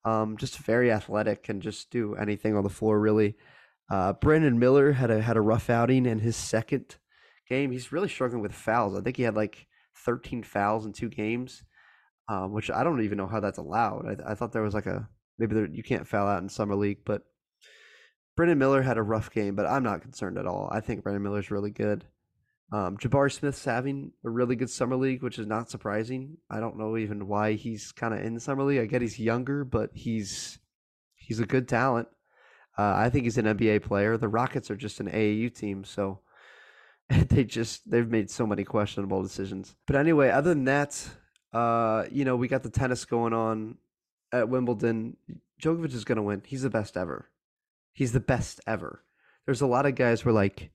Um, 0.06 0.38
just 0.38 0.60
very 0.60 0.92
athletic, 0.92 1.44
can 1.44 1.62
just 1.62 1.90
do 1.90 2.16
anything 2.16 2.56
on 2.56 2.64
the 2.64 2.70
floor 2.70 3.00
really. 3.00 3.36
Uh, 3.90 4.14
Brandon 4.14 4.58
Miller 4.58 4.94
had 4.94 5.12
a 5.12 5.22
had 5.22 5.38
a 5.38 5.42
rough 5.42 5.70
outing 5.70 6.06
in 6.06 6.20
his 6.20 6.36
second 6.36 6.96
game. 7.50 7.72
He's 7.72 7.92
really 7.92 8.08
struggling 8.08 8.42
with 8.42 8.54
fouls. 8.54 8.98
I 8.98 9.02
think 9.02 9.18
he 9.18 9.24
had 9.24 9.36
like 9.36 9.68
13 10.06 10.44
fouls 10.44 10.86
in 10.86 10.94
two 10.94 11.10
games, 11.10 11.64
um, 12.30 12.52
which 12.52 12.72
I 12.72 12.84
don't 12.84 13.02
even 13.02 13.18
know 13.18 13.28
how 13.28 13.40
that's 13.40 13.58
allowed. 13.58 14.06
I, 14.08 14.32
I 14.32 14.36
thought 14.36 14.52
there 14.54 14.62
was 14.62 14.74
like 14.74 14.86
a 14.88 15.10
maybe 15.38 15.56
there, 15.56 15.68
you 15.68 15.84
can't 15.84 16.08
foul 16.08 16.28
out 16.28 16.42
in 16.42 16.50
summer 16.50 16.76
league, 16.76 17.00
but 17.06 17.24
Brandon 18.36 18.58
Miller 18.58 18.82
had 18.82 18.98
a 18.98 19.04
rough 19.04 19.32
game. 19.32 19.56
But 19.56 19.68
I'm 19.68 19.84
not 19.84 20.02
concerned 20.02 20.38
at 20.38 20.48
all. 20.48 20.70
I 20.72 20.82
think 20.82 21.04
Brandon 21.04 21.24
Miller's 21.24 21.52
really 21.52 21.72
good. 21.72 22.06
Um, 22.72 22.98
Jabari 22.98 23.32
Smith's 23.32 23.64
having 23.64 24.12
a 24.24 24.30
really 24.30 24.56
good 24.56 24.70
summer 24.70 24.96
league, 24.96 25.22
which 25.22 25.38
is 25.38 25.46
not 25.46 25.70
surprising. 25.70 26.38
I 26.50 26.60
don't 26.60 26.78
know 26.78 26.98
even 26.98 27.28
why 27.28 27.54
he's 27.54 27.92
kind 27.92 28.14
of 28.14 28.22
in 28.22 28.34
the 28.34 28.40
summer 28.40 28.64
league. 28.64 28.80
I 28.80 28.86
get 28.86 29.02
he's 29.02 29.20
younger, 29.20 29.64
but 29.64 29.92
he's 29.94 30.60
he's 31.16 31.40
a 31.40 31.46
good 31.46 31.68
talent. 31.68 32.08
Uh, 32.78 32.94
I 32.96 33.10
think 33.10 33.24
he's 33.24 33.38
an 33.38 33.46
NBA 33.46 33.84
player. 33.84 34.18
The 34.18 34.28
Rockets 34.28 34.70
are 34.72 34.76
just 34.76 35.00
an 35.00 35.10
AAU 35.10 35.54
team, 35.54 35.84
so 35.84 36.20
they 37.10 37.44
just 37.44 37.90
they've 37.90 38.10
made 38.10 38.30
so 38.30 38.48
many 38.48 38.64
questionable 38.64 39.22
decisions. 39.22 39.76
But 39.86 39.96
anyway, 39.96 40.30
other 40.30 40.50
than 40.50 40.66
that, 40.66 41.08
uh, 41.54 42.06
you 42.12 42.26
know, 42.26 42.36
we 42.36 42.48
got 42.48 42.64
the 42.64 42.70
tennis 42.70 43.06
going 43.06 43.34
on 43.34 43.78
at 44.32 44.50
Wimbledon. 44.50 45.18
Djokovic 45.62 45.94
is 45.94 46.04
going 46.04 46.18
to 46.18 46.24
win. 46.24 46.42
He's 46.46 46.64
the 46.64 46.70
best 46.70 46.98
ever. 46.98 47.30
He's 47.94 48.12
the 48.12 48.20
best 48.20 48.60
ever. 48.68 49.04
There's 49.46 49.62
a 49.62 49.68
lot 49.68 49.86
of 49.86 49.96
guys 49.96 50.26
where 50.26 50.34
like 50.34 50.72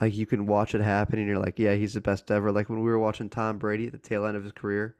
like 0.00 0.16
you 0.16 0.26
can 0.26 0.46
watch 0.46 0.74
it 0.74 0.80
happen 0.80 1.18
and 1.18 1.28
you're 1.28 1.38
like, 1.38 1.58
yeah, 1.58 1.74
he's 1.74 1.92
the 1.92 2.00
best 2.00 2.30
ever. 2.30 2.50
Like 2.50 2.70
when 2.70 2.82
we 2.82 2.90
were 2.90 2.98
watching 2.98 3.28
Tom 3.28 3.58
Brady 3.58 3.86
at 3.86 3.92
the 3.92 3.98
tail 3.98 4.24
end 4.24 4.36
of 4.36 4.44
his 4.44 4.52
career, 4.52 4.96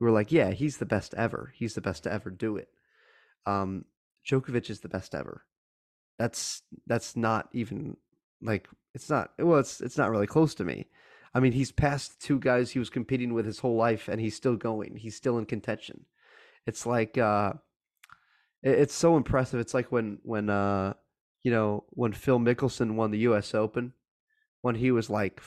we 0.00 0.06
were 0.06 0.12
like, 0.12 0.32
yeah, 0.32 0.50
he's 0.50 0.78
the 0.78 0.86
best 0.86 1.14
ever. 1.14 1.52
He's 1.56 1.74
the 1.74 1.80
best 1.80 2.02
to 2.04 2.12
ever 2.12 2.28
do 2.28 2.56
it. 2.56 2.68
Um, 3.46 3.84
Djokovic 4.28 4.68
is 4.68 4.80
the 4.80 4.88
best 4.88 5.14
ever. 5.14 5.44
That's 6.18 6.62
that's 6.86 7.16
not 7.16 7.48
even 7.52 7.96
like 8.40 8.68
it's 8.94 9.08
not 9.08 9.30
well, 9.38 9.58
it's 9.58 9.80
it's 9.80 9.96
not 9.96 10.10
really 10.10 10.26
close 10.26 10.54
to 10.56 10.64
me. 10.64 10.88
I 11.34 11.40
mean, 11.40 11.52
he's 11.52 11.72
passed 11.72 12.20
two 12.20 12.38
guys 12.38 12.70
he 12.70 12.78
was 12.78 12.90
competing 12.90 13.32
with 13.32 13.46
his 13.46 13.60
whole 13.60 13.76
life, 13.76 14.08
and 14.08 14.20
he's 14.20 14.36
still 14.36 14.56
going. 14.56 14.96
He's 14.96 15.16
still 15.16 15.38
in 15.38 15.46
contention. 15.46 16.04
It's 16.66 16.84
like 16.84 17.16
uh, 17.16 17.54
it, 18.62 18.78
it's 18.78 18.94
so 18.94 19.16
impressive. 19.16 19.58
It's 19.58 19.74
like 19.74 19.90
when 19.90 20.18
when 20.22 20.50
uh, 20.50 20.94
you 21.42 21.50
know 21.50 21.84
when 21.90 22.12
Phil 22.12 22.38
Mickelson 22.38 22.94
won 22.94 23.10
the 23.10 23.20
U.S. 23.20 23.54
Open 23.54 23.94
when 24.62 24.74
he 24.74 24.90
was 24.90 25.10
like 25.10 25.40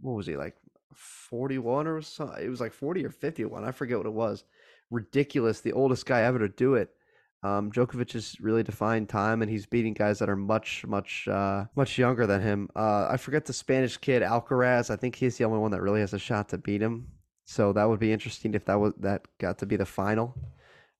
what 0.00 0.12
was 0.12 0.26
he 0.26 0.36
like 0.36 0.56
41 0.94 1.86
or 1.86 2.00
something 2.02 2.44
it 2.44 2.48
was 2.48 2.60
like 2.60 2.72
40 2.72 3.04
or 3.04 3.10
51 3.10 3.64
i 3.64 3.70
forget 3.70 3.98
what 3.98 4.06
it 4.06 4.12
was 4.12 4.44
ridiculous 4.90 5.60
the 5.60 5.72
oldest 5.72 6.06
guy 6.06 6.22
ever 6.22 6.38
to 6.38 6.48
do 6.48 6.74
it 6.74 6.90
um, 7.42 7.70
Djokovic 7.70 8.12
has 8.12 8.40
really 8.40 8.64
defined 8.64 9.08
time, 9.08 9.42
and 9.42 9.50
he's 9.50 9.64
beating 9.64 9.94
guys 9.94 10.18
that 10.18 10.28
are 10.28 10.36
much, 10.36 10.84
much, 10.86 11.28
uh, 11.28 11.66
much 11.76 11.96
younger 11.96 12.26
than 12.26 12.42
him. 12.42 12.68
Uh, 12.74 13.06
I 13.08 13.16
forget 13.16 13.44
the 13.44 13.52
Spanish 13.52 13.96
kid 13.96 14.22
Alcaraz. 14.22 14.90
I 14.90 14.96
think 14.96 15.14
he's 15.14 15.38
the 15.38 15.44
only 15.44 15.60
one 15.60 15.70
that 15.70 15.80
really 15.80 16.00
has 16.00 16.12
a 16.12 16.18
shot 16.18 16.48
to 16.48 16.58
beat 16.58 16.82
him. 16.82 17.06
So 17.44 17.72
that 17.72 17.88
would 17.88 18.00
be 18.00 18.12
interesting 18.12 18.54
if 18.54 18.64
that 18.64 18.74
was 18.74 18.92
that 18.98 19.26
got 19.38 19.58
to 19.58 19.66
be 19.66 19.76
the 19.76 19.86
final. 19.86 20.34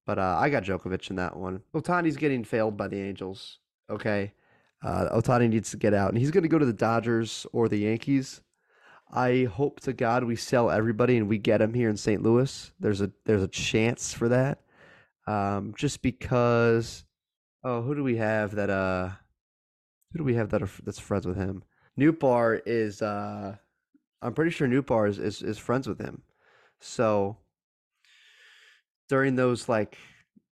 But 0.06 0.18
uh, 0.18 0.38
I 0.40 0.48
got 0.48 0.62
Djokovic 0.62 1.10
in 1.10 1.16
that 1.16 1.36
one. 1.36 1.60
Ohtani's 1.74 2.16
getting 2.16 2.44
failed 2.44 2.76
by 2.76 2.88
the 2.88 3.00
Angels. 3.00 3.58
Okay, 3.90 4.32
uh, 4.82 5.08
Ohtani 5.12 5.48
needs 5.48 5.70
to 5.70 5.76
get 5.76 5.94
out, 5.94 6.10
and 6.10 6.18
he's 6.18 6.30
going 6.30 6.42
to 6.42 6.48
go 6.48 6.58
to 6.58 6.66
the 6.66 6.72
Dodgers 6.72 7.46
or 7.52 7.68
the 7.68 7.78
Yankees. 7.78 8.40
I 9.10 9.44
hope 9.44 9.80
to 9.80 9.92
God 9.92 10.24
we 10.24 10.36
sell 10.36 10.70
everybody 10.70 11.16
and 11.16 11.28
we 11.28 11.38
get 11.38 11.62
him 11.62 11.72
here 11.72 11.88
in 11.88 11.96
St. 11.96 12.22
Louis. 12.22 12.72
There's 12.78 13.00
a 13.00 13.10
there's 13.24 13.42
a 13.42 13.48
chance 13.48 14.12
for 14.12 14.28
that. 14.28 14.60
Um, 15.26 15.74
just 15.76 16.02
because. 16.02 17.04
Oh, 17.64 17.82
who 17.82 17.94
do 17.94 18.04
we 18.04 18.16
have 18.16 18.54
that? 18.54 18.70
Uh, 18.70 19.10
who 20.12 20.18
do 20.18 20.24
we 20.24 20.34
have 20.34 20.50
that 20.50 20.62
are, 20.62 20.70
that's 20.84 20.98
friends 20.98 21.26
with 21.26 21.36
him? 21.36 21.64
Nootbaar 21.98 22.60
is. 22.66 23.02
Uh, 23.02 23.56
I'm 24.20 24.34
pretty 24.34 24.50
sure 24.50 24.68
Nootbaar 24.68 25.08
is, 25.08 25.18
is 25.18 25.42
is 25.42 25.58
friends 25.58 25.88
with 25.88 25.98
him. 25.98 26.22
So 26.80 27.38
during 29.08 29.36
those 29.36 29.68
like, 29.68 29.96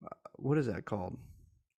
uh, 0.06 0.16
what 0.36 0.58
is 0.58 0.68
that 0.68 0.86
called? 0.86 1.18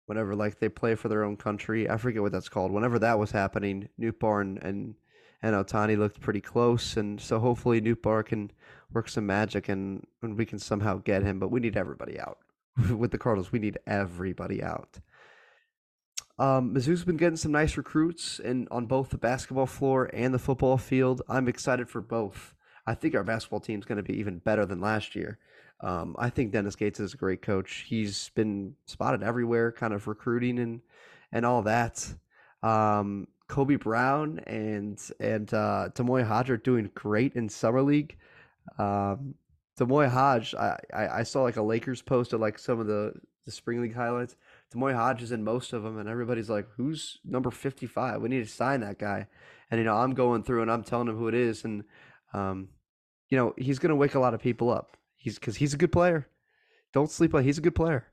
Whenever 0.06 0.36
like 0.36 0.60
they 0.60 0.70
play 0.70 0.96
for 0.96 1.08
their 1.08 1.24
own 1.24 1.38
country, 1.38 1.90
I 1.90 1.98
forget 1.98 2.22
what 2.22 2.32
that's 2.32 2.50
called. 2.50 2.72
Whenever 2.72 3.00
that 3.00 3.20
was 3.20 3.32
happening, 3.32 3.90
Nootbaar 4.00 4.42
and 4.42 4.62
and, 4.64 4.96
and 5.42 5.56
Ohtani 5.56 5.98
looked 5.98 6.22
pretty 6.22 6.42
close, 6.42 6.98
and 6.98 7.20
so 7.22 7.40
hopefully 7.40 7.82
Nootbaar 7.82 8.26
can 8.26 8.52
work 8.92 9.10
some 9.10 9.26
magic 9.26 9.70
and, 9.70 10.06
and 10.22 10.38
we 10.38 10.46
can 10.46 10.60
somehow 10.60 10.98
get 10.98 11.24
him. 11.24 11.40
But 11.40 11.52
we 11.52 11.60
need 11.60 11.78
everybody 11.78 12.20
out. 12.20 12.38
with 12.90 13.12
the 13.12 13.18
Cardinals. 13.18 13.52
We 13.52 13.60
need 13.60 13.78
everybody 13.86 14.64
out. 14.64 15.00
Um, 16.40 16.74
Mizzou's 16.74 17.04
been 17.04 17.18
getting 17.18 17.38
some 17.38 17.52
nice 17.52 17.78
recruits 17.78 18.40
and 18.40 18.68
on 18.72 18.88
both 18.88 19.10
the 19.10 19.18
basketball 19.18 19.68
floor 19.68 20.10
and 20.14 20.34
the 20.34 20.40
football 20.40 20.78
field. 20.78 21.22
I'm 21.30 21.48
excited 21.48 21.90
for 21.90 22.02
both. 22.02 22.56
I 22.88 22.96
think 22.96 23.16
our 23.16 23.24
basketball 23.24 23.60
team's 23.60 23.86
going 23.86 23.98
to 23.98 24.04
be 24.04 24.18
even 24.20 24.40
better 24.40 24.66
than 24.66 24.82
last 24.82 25.16
year. 25.16 25.38
Um, 25.82 26.16
I 26.18 26.30
think 26.30 26.52
Dennis 26.52 26.76
Gates 26.76 27.00
is 27.00 27.14
a 27.14 27.18
great 27.18 27.42
coach. 27.42 27.86
He's 27.88 28.30
been 28.36 28.76
spotted 28.86 29.24
everywhere, 29.24 29.72
kind 29.72 29.94
of 29.94 30.08
recruiting 30.08 30.60
and 30.60 30.82
and 31.32 31.46
all 31.46 31.64
that. 31.64 32.14
Um, 32.62 33.28
Kobe 33.48 33.76
Brown 33.76 34.40
and 34.48 35.00
and 35.20 35.54
uh, 35.54 35.90
Hodge 35.98 36.50
are 36.50 36.58
doing 36.58 36.90
great 36.96 37.36
in 37.36 37.50
summer 37.50 37.82
league. 37.82 38.18
Um, 38.80 39.36
Hodge, 39.80 40.56
I, 40.56 40.78
I, 40.94 41.08
I 41.08 41.24
saw 41.24 41.44
like 41.44 41.58
a 41.58 41.62
Lakers 41.62 42.02
post 42.02 42.34
of 42.34 42.40
like 42.40 42.58
some 42.58 42.80
of 42.80 42.88
the, 42.88 43.14
the 43.46 43.52
spring 43.52 43.82
league 43.82 43.96
highlights. 43.96 44.36
D'Moi 44.72 44.94
Hodge 44.94 45.22
is 45.22 45.32
in 45.32 45.44
most 45.44 45.74
of 45.74 45.84
them, 45.84 46.00
and 46.00 46.08
everybody's 46.08 46.50
like, 46.50 46.68
"Who's 46.78 47.20
number 47.26 47.52
fifty-five? 47.52 48.22
We 48.22 48.30
need 48.30 48.44
to 48.44 48.50
sign 48.50 48.80
that 48.82 49.00
guy." 49.00 49.28
And 49.70 49.80
you 49.80 49.86
know, 49.86 49.98
I'm 49.98 50.14
going 50.14 50.44
through 50.44 50.62
and 50.62 50.72
I'm 50.72 50.84
telling 50.84 51.08
him 51.08 51.18
who 51.18 51.28
it 51.28 51.36
is, 51.36 51.66
and 51.66 51.84
um, 52.34 52.70
you 53.30 53.38
know, 53.38 53.54
he's 53.58 53.80
going 53.80 53.90
to 53.90 53.96
wake 53.96 54.16
a 54.16 54.20
lot 54.20 54.34
of 54.34 54.42
people 54.42 54.70
up. 54.70 54.98
He's 55.24 55.40
because 55.40 55.56
he's 55.56 55.74
a 55.74 55.78
good 55.78 55.92
player. 55.92 56.28
Don't 56.94 57.10
sleep 57.10 57.34
on. 57.34 57.44
He's 57.44 57.58
a 57.58 57.62
good 57.62 57.76
player. 57.76 58.08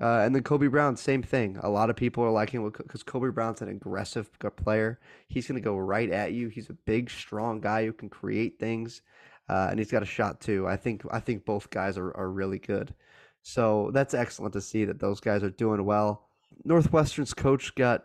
Uh, 0.00 0.20
and 0.24 0.34
then 0.34 0.42
Kobe 0.42 0.68
Brown, 0.68 0.96
same 0.96 1.22
thing. 1.22 1.58
A 1.62 1.68
lot 1.68 1.90
of 1.90 1.96
people 1.96 2.24
are 2.24 2.30
liking 2.30 2.68
because 2.70 3.02
Kobe 3.02 3.28
Brown's 3.28 3.60
an 3.60 3.68
aggressive 3.68 4.30
player. 4.56 4.98
He's 5.28 5.46
going 5.46 5.60
to 5.60 5.64
go 5.64 5.76
right 5.76 6.10
at 6.10 6.32
you. 6.32 6.48
He's 6.48 6.70
a 6.70 6.76
big, 6.86 7.10
strong 7.10 7.60
guy 7.60 7.84
who 7.84 7.92
can 7.92 8.08
create 8.08 8.58
things 8.58 9.02
uh, 9.48 9.68
and 9.70 9.78
he's 9.78 9.90
got 9.90 10.02
a 10.02 10.06
shot 10.06 10.40
too. 10.40 10.66
I 10.66 10.76
think 10.76 11.02
I 11.10 11.20
think 11.20 11.44
both 11.44 11.70
guys 11.70 11.98
are, 11.98 12.16
are 12.16 12.30
really 12.30 12.58
good. 12.58 12.94
So 13.42 13.90
that's 13.92 14.14
excellent 14.14 14.54
to 14.54 14.60
see 14.60 14.84
that 14.84 15.00
those 15.00 15.20
guys 15.20 15.42
are 15.42 15.50
doing 15.50 15.84
well. 15.84 16.28
Northwestern's 16.64 17.34
coach 17.34 17.74
got 17.74 18.04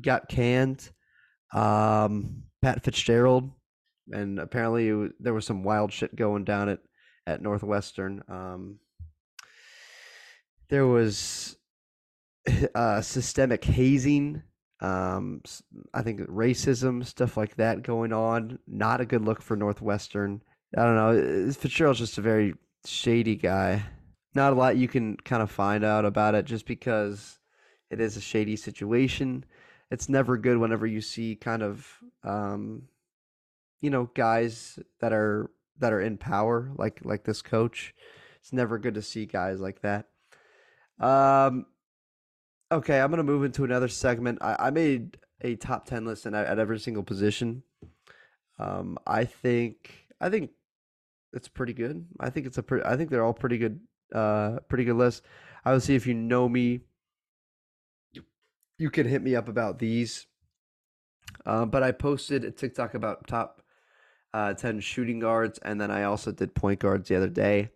got 0.00 0.28
canned. 0.28 0.90
Um, 1.52 2.44
Pat 2.62 2.82
Fitzgerald, 2.82 3.50
and 4.10 4.38
apparently 4.38 5.10
there 5.20 5.34
was 5.34 5.46
some 5.46 5.62
wild 5.62 5.92
shit 5.92 6.16
going 6.16 6.44
down 6.44 6.68
at 6.68 6.80
at 7.26 7.42
Northwestern. 7.42 8.22
Um, 8.28 8.78
there 10.68 10.86
was 10.86 11.56
uh, 12.74 13.00
systemic 13.00 13.64
hazing. 13.64 14.42
Um, 14.80 15.40
I 15.94 16.02
think 16.02 16.20
racism 16.20 17.04
stuff 17.04 17.36
like 17.36 17.56
that 17.56 17.82
going 17.82 18.12
on. 18.12 18.58
Not 18.66 19.00
a 19.00 19.06
good 19.06 19.22
look 19.22 19.42
for 19.42 19.56
Northwestern. 19.56 20.42
I 20.76 20.82
don't 20.82 20.96
know. 20.96 21.52
Fitzgerald's 21.52 22.00
just 22.00 22.18
a 22.18 22.22
very 22.22 22.54
shady 22.84 23.36
guy. 23.36 23.82
Not 24.34 24.52
a 24.52 24.56
lot 24.56 24.76
you 24.76 24.88
can 24.88 25.16
kind 25.16 25.42
of 25.42 25.50
find 25.50 25.82
out 25.82 26.04
about 26.04 26.34
it 26.34 26.44
just 26.44 26.66
because 26.66 27.38
it 27.90 28.00
is 28.00 28.16
a 28.16 28.20
shady 28.20 28.56
situation. 28.56 29.44
It's 29.90 30.08
never 30.08 30.36
good 30.36 30.58
whenever 30.58 30.86
you 30.86 31.00
see 31.00 31.36
kind 31.36 31.62
of 31.62 31.88
um, 32.22 32.82
you 33.80 33.88
know 33.88 34.10
guys 34.14 34.78
that 35.00 35.12
are 35.12 35.50
that 35.78 35.92
are 35.92 36.00
in 36.00 36.18
power 36.18 36.70
like 36.76 37.00
like 37.04 37.24
this 37.24 37.42
coach. 37.42 37.94
It's 38.40 38.52
never 38.52 38.78
good 38.78 38.94
to 38.94 39.02
see 39.02 39.26
guys 39.26 39.60
like 39.60 39.82
that. 39.82 40.06
Um, 41.00 41.66
okay, 42.70 43.00
I'm 43.00 43.10
gonna 43.10 43.22
move 43.22 43.44
into 43.44 43.64
another 43.64 43.88
segment. 43.88 44.38
I, 44.40 44.56
I 44.58 44.70
made 44.70 45.18
a 45.40 45.56
top 45.56 45.86
ten 45.86 46.04
list 46.04 46.26
and 46.26 46.34
at 46.34 46.58
every 46.58 46.78
single 46.78 47.02
position. 47.02 47.62
Um, 48.58 48.98
I 49.06 49.24
think 49.24 50.06
I 50.20 50.30
think 50.30 50.50
it's 51.32 51.48
pretty 51.48 51.74
good. 51.74 52.06
I 52.18 52.30
think 52.30 52.46
it's 52.46 52.58
a 52.58 52.62
pretty. 52.62 52.84
I 52.84 52.96
think 52.96 53.10
they're 53.10 53.24
all 53.24 53.34
pretty 53.34 53.58
good. 53.58 53.80
Uh, 54.14 54.58
pretty 54.68 54.84
good 54.84 54.96
list. 54.96 55.22
I 55.64 55.72
would 55.72 55.82
see 55.82 55.96
if 55.96 56.06
you 56.06 56.14
know 56.14 56.48
me, 56.48 56.80
you, 58.12 58.22
you 58.78 58.88
can 58.88 59.06
hit 59.06 59.20
me 59.20 59.34
up 59.34 59.48
about 59.48 59.78
these. 59.78 60.26
Uh, 61.44 61.66
but 61.66 61.82
I 61.82 61.90
posted 61.90 62.44
a 62.44 62.52
TikTok 62.52 62.94
about 62.94 63.26
top 63.26 63.62
uh, 64.36 64.52
ten 64.52 64.80
shooting 64.80 65.18
guards, 65.18 65.58
and 65.62 65.80
then 65.80 65.90
I 65.90 66.02
also 66.02 66.30
did 66.30 66.54
point 66.54 66.78
guards 66.78 67.08
the 67.08 67.16
other 67.16 67.30
day. 67.30 67.70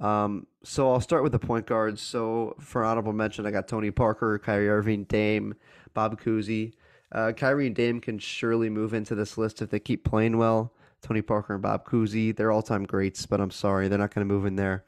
Um, 0.00 0.48
so 0.64 0.90
I'll 0.90 1.00
start 1.00 1.22
with 1.22 1.30
the 1.30 1.38
point 1.38 1.64
guards. 1.64 2.02
So 2.02 2.56
for 2.58 2.84
honorable 2.84 3.12
mention, 3.12 3.46
I 3.46 3.52
got 3.52 3.68
Tony 3.68 3.92
Parker, 3.92 4.36
Kyrie 4.40 4.68
Irving, 4.68 5.04
Dame, 5.04 5.54
Bob 5.94 6.20
Cousy. 6.20 6.72
Uh, 7.12 7.30
Kyrie 7.30 7.68
and 7.68 7.76
Dame 7.76 8.00
can 8.00 8.18
surely 8.18 8.68
move 8.68 8.94
into 8.94 9.14
this 9.14 9.38
list 9.38 9.62
if 9.62 9.70
they 9.70 9.78
keep 9.78 10.02
playing 10.02 10.38
well. 10.38 10.74
Tony 11.02 11.22
Parker 11.22 11.52
and 11.54 11.62
Bob 11.62 11.86
Cousy. 11.86 12.34
They're 12.34 12.50
all 12.50 12.62
time 12.62 12.84
greats, 12.84 13.24
but 13.24 13.40
I'm 13.40 13.52
sorry, 13.52 13.86
they're 13.86 13.96
not 13.96 14.12
going 14.12 14.26
to 14.26 14.34
move 14.34 14.44
in 14.44 14.56
there. 14.56 14.84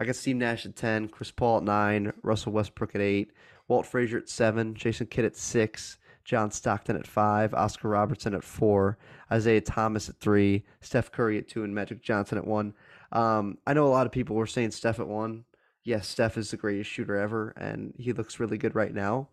I 0.00 0.06
got 0.06 0.16
Steve 0.16 0.36
Nash 0.36 0.64
at 0.64 0.76
10, 0.76 1.08
Chris 1.08 1.30
Paul 1.30 1.58
at 1.58 1.64
9, 1.64 2.12
Russell 2.22 2.52
Westbrook 2.52 2.94
at 2.94 3.02
8, 3.02 3.32
Walt 3.66 3.84
Frazier 3.84 4.16
at 4.16 4.30
7, 4.30 4.74
Jason 4.74 5.08
Kidd 5.08 5.26
at 5.26 5.36
6, 5.36 5.98
John 6.28 6.50
Stockton 6.50 6.94
at 6.94 7.06
5, 7.06 7.54
Oscar 7.54 7.88
Robertson 7.88 8.34
at 8.34 8.44
4, 8.44 8.98
Isiah 9.34 9.62
Thomas 9.62 10.10
at 10.10 10.20
3, 10.20 10.62
Steph 10.82 11.10
Curry 11.10 11.38
at 11.38 11.48
2, 11.48 11.64
and 11.64 11.74
Magic 11.74 12.02
Johnson 12.02 12.36
at 12.36 12.46
1. 12.46 12.74
Um, 13.12 13.56
I 13.66 13.72
know 13.72 13.86
a 13.86 13.88
lot 13.88 14.04
of 14.04 14.12
people 14.12 14.36
were 14.36 14.46
saying 14.46 14.72
Steph 14.72 15.00
at 15.00 15.08
1. 15.08 15.46
Yes, 15.84 16.06
Steph 16.06 16.36
is 16.36 16.50
the 16.50 16.58
greatest 16.58 16.90
shooter 16.90 17.16
ever, 17.16 17.54
and 17.56 17.94
he 17.96 18.12
looks 18.12 18.38
really 18.38 18.58
good 18.58 18.74
right 18.74 18.92
now. 18.92 19.30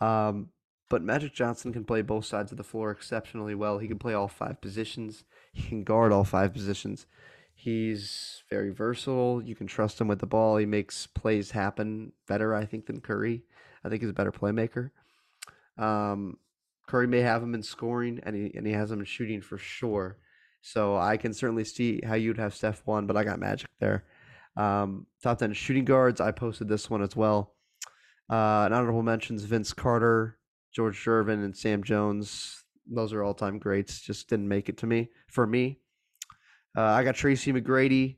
Um, 0.00 0.50
but 0.88 1.02
Magic 1.02 1.34
Johnson 1.34 1.72
can 1.72 1.84
play 1.84 2.02
both 2.02 2.24
sides 2.24 2.52
of 2.52 2.56
the 2.56 2.62
floor 2.62 2.92
exceptionally 2.92 3.56
well. 3.56 3.78
He 3.78 3.88
can 3.88 3.98
play 3.98 4.14
all 4.14 4.28
five 4.28 4.60
positions. 4.60 5.24
He 5.52 5.62
can 5.68 5.82
guard 5.82 6.12
all 6.12 6.22
five 6.22 6.52
positions. 6.52 7.06
He's 7.52 8.44
very 8.48 8.70
versatile. 8.70 9.42
You 9.42 9.56
can 9.56 9.66
trust 9.66 10.00
him 10.00 10.06
with 10.06 10.20
the 10.20 10.26
ball. 10.26 10.56
He 10.56 10.66
makes 10.66 11.08
plays 11.08 11.50
happen 11.50 12.12
better, 12.28 12.54
I 12.54 12.64
think, 12.64 12.86
than 12.86 13.00
Curry. 13.00 13.42
I 13.84 13.88
think 13.88 14.02
he's 14.02 14.10
a 14.10 14.14
better 14.14 14.30
playmaker. 14.30 14.90
Um, 15.82 16.38
Curry 16.86 17.06
may 17.06 17.20
have 17.20 17.42
him 17.42 17.54
in 17.54 17.62
scoring, 17.62 18.20
and 18.22 18.36
he 18.36 18.52
and 18.56 18.66
he 18.66 18.72
has 18.72 18.90
him 18.90 19.00
in 19.00 19.04
shooting 19.04 19.40
for 19.40 19.58
sure. 19.58 20.18
So 20.60 20.96
I 20.96 21.16
can 21.16 21.32
certainly 21.32 21.64
see 21.64 22.00
how 22.06 22.14
you'd 22.14 22.38
have 22.38 22.54
Steph 22.54 22.82
one, 22.84 23.06
but 23.06 23.16
I 23.16 23.24
got 23.24 23.40
Magic 23.40 23.68
there. 23.80 24.04
Um, 24.56 25.06
top 25.22 25.38
ten 25.38 25.52
shooting 25.52 25.84
guards. 25.84 26.20
I 26.20 26.30
posted 26.30 26.68
this 26.68 26.88
one 26.88 27.02
as 27.02 27.16
well. 27.16 27.54
Uh, 28.30 28.64
an 28.66 28.72
honorable 28.72 29.02
mentions: 29.02 29.44
Vince 29.44 29.72
Carter, 29.72 30.38
George 30.72 31.02
Gervin, 31.04 31.44
and 31.44 31.56
Sam 31.56 31.82
Jones. 31.82 32.64
Those 32.86 33.12
are 33.12 33.22
all 33.22 33.34
time 33.34 33.58
greats. 33.58 34.00
Just 34.00 34.28
didn't 34.28 34.48
make 34.48 34.68
it 34.68 34.78
to 34.78 34.86
me 34.86 35.10
for 35.28 35.46
me. 35.46 35.80
Uh, 36.76 36.82
I 36.82 37.04
got 37.04 37.14
Tracy 37.14 37.52
McGrady 37.52 38.16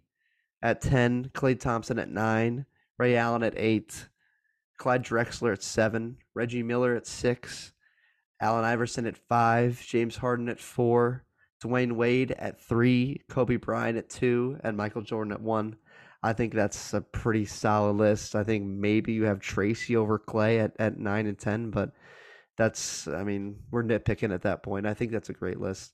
at 0.62 0.80
ten, 0.80 1.30
Klay 1.34 1.58
Thompson 1.58 1.98
at 1.98 2.08
nine, 2.08 2.66
Ray 2.98 3.16
Allen 3.16 3.42
at 3.42 3.54
eight, 3.56 4.08
Clyde 4.78 5.04
Drexler 5.04 5.52
at 5.52 5.62
seven, 5.62 6.16
Reggie 6.34 6.62
Miller 6.62 6.94
at 6.94 7.06
six, 7.06 7.72
Allen 8.40 8.64
Iverson 8.64 9.06
at 9.06 9.16
five, 9.16 9.80
James 9.86 10.16
Harden 10.16 10.48
at 10.48 10.60
four, 10.60 11.24
Dwyane 11.62 11.92
Wade 11.92 12.32
at 12.32 12.60
three, 12.60 13.22
Kobe 13.28 13.56
Bryant 13.56 13.98
at 13.98 14.10
two, 14.10 14.58
and 14.62 14.76
Michael 14.76 15.02
Jordan 15.02 15.32
at 15.32 15.40
one. 15.40 15.76
I 16.22 16.32
think 16.32 16.54
that's 16.54 16.94
a 16.94 17.00
pretty 17.00 17.44
solid 17.44 17.96
list. 17.96 18.34
I 18.34 18.44
think 18.44 18.64
maybe 18.64 19.12
you 19.12 19.24
have 19.24 19.40
Tracy 19.40 19.96
over 19.96 20.18
Klay 20.18 20.62
at, 20.62 20.72
at 20.78 20.98
nine 20.98 21.26
and 21.26 21.38
ten, 21.38 21.70
but 21.70 21.92
that's 22.56 23.06
I 23.08 23.24
mean, 23.24 23.56
we're 23.70 23.84
nitpicking 23.84 24.32
at 24.32 24.42
that 24.42 24.62
point. 24.62 24.86
I 24.86 24.94
think 24.94 25.12
that's 25.12 25.30
a 25.30 25.34
great 25.34 25.60
list. 25.60 25.92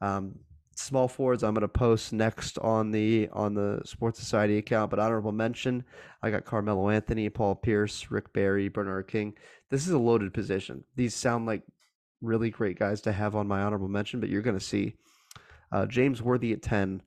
Um, 0.00 0.36
small 0.74 1.08
forwards 1.08 1.42
I'm 1.42 1.54
going 1.54 1.62
to 1.62 1.68
post 1.68 2.12
next 2.12 2.58
on 2.58 2.90
the 2.90 3.28
on 3.32 3.54
the 3.54 3.82
Sports 3.84 4.18
Society 4.18 4.58
account. 4.58 4.90
But 4.90 4.98
honorable 4.98 5.32
mention, 5.32 5.84
I 6.22 6.30
got 6.30 6.44
Carmelo 6.44 6.88
Anthony, 6.88 7.28
Paul 7.28 7.54
Pierce, 7.56 8.10
Rick 8.10 8.32
Barry, 8.32 8.68
Bernard 8.68 9.08
King. 9.08 9.34
This 9.70 9.86
is 9.86 9.92
a 9.92 9.98
loaded 9.98 10.34
position. 10.34 10.84
These 10.96 11.14
sound 11.14 11.46
like 11.46 11.62
really 12.20 12.50
great 12.50 12.78
guys 12.78 13.00
to 13.02 13.12
have 13.12 13.34
on 13.34 13.48
my 13.48 13.62
honorable 13.62 13.88
mention, 13.88 14.20
but 14.20 14.28
you're 14.28 14.42
going 14.42 14.58
to 14.58 14.64
see 14.64 14.94
uh, 15.72 15.86
James 15.86 16.22
Worthy 16.22 16.52
at 16.52 16.62
ten, 16.62 17.02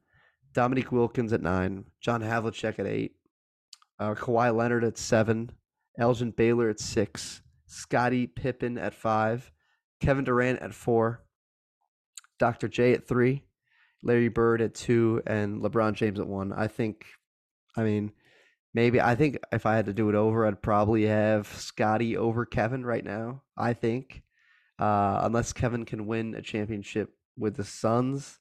Dominique 0.53 0.91
Wilkins 0.91 1.33
at 1.33 1.41
nine, 1.41 1.85
John 2.01 2.21
Havlicek 2.21 2.79
at 2.79 2.87
eight, 2.87 3.15
uh, 3.99 4.15
Kawhi 4.15 4.55
Leonard 4.55 4.83
at 4.83 4.97
seven, 4.97 5.51
Elgin 5.97 6.31
Baylor 6.31 6.69
at 6.69 6.79
six, 6.79 7.41
Scottie 7.67 8.27
Pippen 8.27 8.77
at 8.77 8.93
five, 8.93 9.51
Kevin 10.01 10.23
Durant 10.25 10.59
at 10.59 10.73
four. 10.73 11.21
Dr. 12.37 12.67
J 12.67 12.93
at 12.93 13.07
three, 13.07 13.43
Larry 14.05 14.29
Bird 14.29 14.61
at 14.61 14.75
two, 14.75 15.21
and 15.25 15.61
LeBron 15.61 15.95
James 15.95 16.19
at 16.19 16.27
one. 16.27 16.53
I 16.53 16.67
think, 16.67 17.05
I 17.75 17.83
mean, 17.83 18.11
maybe 18.73 19.01
I 19.01 19.15
think 19.15 19.39
if 19.51 19.65
I 19.65 19.75
had 19.75 19.87
to 19.87 19.93
do 19.93 20.09
it 20.09 20.15
over, 20.15 20.45
I'd 20.45 20.61
probably 20.61 21.07
have 21.07 21.47
Scottie 21.47 22.15
over 22.15 22.45
Kevin 22.45 22.85
right 22.85 23.03
now. 23.03 23.41
I 23.57 23.73
think, 23.73 24.21
uh, 24.79 25.21
unless 25.23 25.53
Kevin 25.53 25.85
can 25.85 26.05
win 26.05 26.35
a 26.35 26.41
championship 26.41 27.09
with 27.35 27.55
the 27.55 27.63
Suns, 27.63 28.39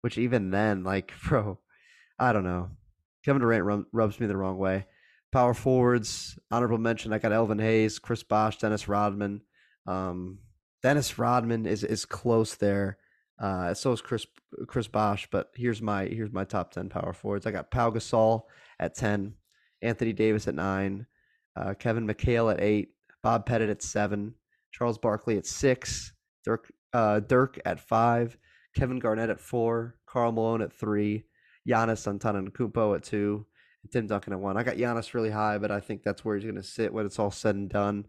which 0.00 0.18
even 0.18 0.50
then, 0.50 0.82
like, 0.82 1.12
bro, 1.28 1.60
I 2.18 2.32
don't 2.32 2.44
know. 2.44 2.70
Kevin 3.24 3.40
Durant 3.40 3.64
rub, 3.64 3.84
rubs 3.92 4.18
me 4.18 4.26
the 4.26 4.36
wrong 4.36 4.58
way. 4.58 4.86
Power 5.32 5.54
forwards, 5.54 6.38
honorable 6.50 6.78
mention. 6.78 7.12
I 7.12 7.18
got 7.18 7.32
Elvin 7.32 7.60
Hayes, 7.60 8.00
Chris 8.00 8.24
Bosh, 8.24 8.58
Dennis 8.58 8.88
Rodman. 8.88 9.42
Um, 9.86 10.40
Dennis 10.82 11.18
Rodman 11.18 11.66
is 11.66 11.82
is 11.82 12.04
close 12.04 12.56
there. 12.56 12.98
Uh, 13.38 13.74
so 13.74 13.92
is 13.92 14.00
Chris 14.00 14.26
Chris 14.68 14.86
Bosh, 14.86 15.28
but 15.30 15.50
here's 15.56 15.82
my 15.82 16.04
here's 16.04 16.32
my 16.32 16.44
top 16.44 16.70
ten 16.70 16.88
power 16.88 17.12
forwards. 17.12 17.46
I 17.46 17.50
got 17.50 17.70
Pau 17.70 17.90
Gasol 17.90 18.42
at 18.78 18.94
ten, 18.94 19.34
Anthony 19.82 20.12
Davis 20.12 20.46
at 20.46 20.54
nine, 20.54 21.06
uh, 21.56 21.74
Kevin 21.74 22.06
McHale 22.06 22.52
at 22.52 22.60
eight, 22.60 22.90
Bob 23.22 23.44
Pettit 23.46 23.70
at 23.70 23.82
seven, 23.82 24.34
Charles 24.72 24.98
Barkley 24.98 25.36
at 25.36 25.46
six, 25.46 26.12
Dirk 26.44 26.72
uh, 26.92 27.20
Dirk 27.20 27.58
at 27.64 27.80
five, 27.80 28.36
Kevin 28.76 29.00
Garnett 29.00 29.30
at 29.30 29.40
four, 29.40 29.96
Karl 30.06 30.30
Malone 30.30 30.62
at 30.62 30.72
three, 30.72 31.24
Giannis 31.68 32.06
Antetokounmpo 32.06 32.94
at 32.94 33.02
two, 33.02 33.46
and 33.82 33.90
Tim 33.90 34.06
Duncan 34.06 34.32
at 34.32 34.40
one. 34.40 34.56
I 34.56 34.62
got 34.62 34.76
Giannis 34.76 35.12
really 35.12 35.30
high, 35.30 35.58
but 35.58 35.72
I 35.72 35.80
think 35.80 36.04
that's 36.04 36.24
where 36.24 36.36
he's 36.36 36.44
going 36.44 36.54
to 36.54 36.62
sit 36.62 36.92
when 36.92 37.04
it's 37.04 37.18
all 37.18 37.32
said 37.32 37.56
and 37.56 37.68
done. 37.68 38.06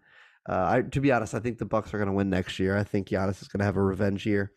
Uh, 0.48 0.66
I, 0.70 0.82
to 0.84 1.02
be 1.02 1.12
honest, 1.12 1.34
I 1.34 1.40
think 1.40 1.58
the 1.58 1.66
Bucks 1.66 1.92
are 1.96 1.98
going 1.98 2.10
to 2.10 2.14
win 2.14 2.30
next 2.30 2.60
year. 2.60 2.78
I 2.78 2.84
think 2.84 3.08
Giannis 3.08 3.42
is 3.42 3.48
going 3.48 3.62
to 3.62 3.66
have 3.66 3.78
a 3.78 3.82
revenge 3.82 4.28
year 4.28 4.52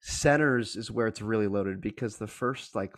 centers 0.00 0.76
is 0.76 0.90
where 0.90 1.06
it's 1.06 1.22
really 1.22 1.46
loaded 1.46 1.80
because 1.80 2.16
the 2.16 2.26
first 2.26 2.74
like 2.74 2.94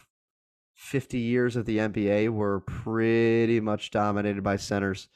50 0.75 1.19
years 1.19 1.57
of 1.57 1.67
the 1.67 1.79
NBA 1.79 2.31
were 2.31 2.61
pretty 2.61 3.61
much 3.61 3.91
dominated 3.91 4.43
by 4.43 4.57
centers. 4.57 5.09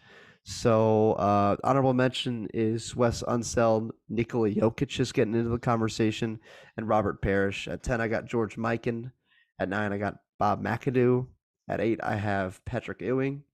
So 0.45 1.13
uh, 1.13 1.57
honorable 1.63 1.95
mention 1.95 2.49
is 2.53 2.97
Wes 2.97 3.23
Unseld, 3.23 3.91
Nikola 4.09 4.51
Jokic 4.51 4.99
is 4.99 5.13
getting 5.13 5.35
into 5.35 5.51
the 5.51 5.59
conversation, 5.59 6.41
and 6.77 6.89
Robert 6.89 7.23
Parish. 7.23 7.69
At 7.69 7.85
10, 7.85 8.01
I 8.01 8.09
got 8.09 8.27
George 8.27 8.57
Mikan. 8.57 9.13
At 9.61 9.69
9, 9.69 9.93
I 9.93 9.99
got 9.99 10.17
Bob 10.39 10.63
McAdoo. 10.63 11.29
At 11.69 11.81
8, 11.81 12.01
I 12.03 12.17
have 12.17 12.65
Patrick 12.65 13.01
Ewing. 13.01 13.45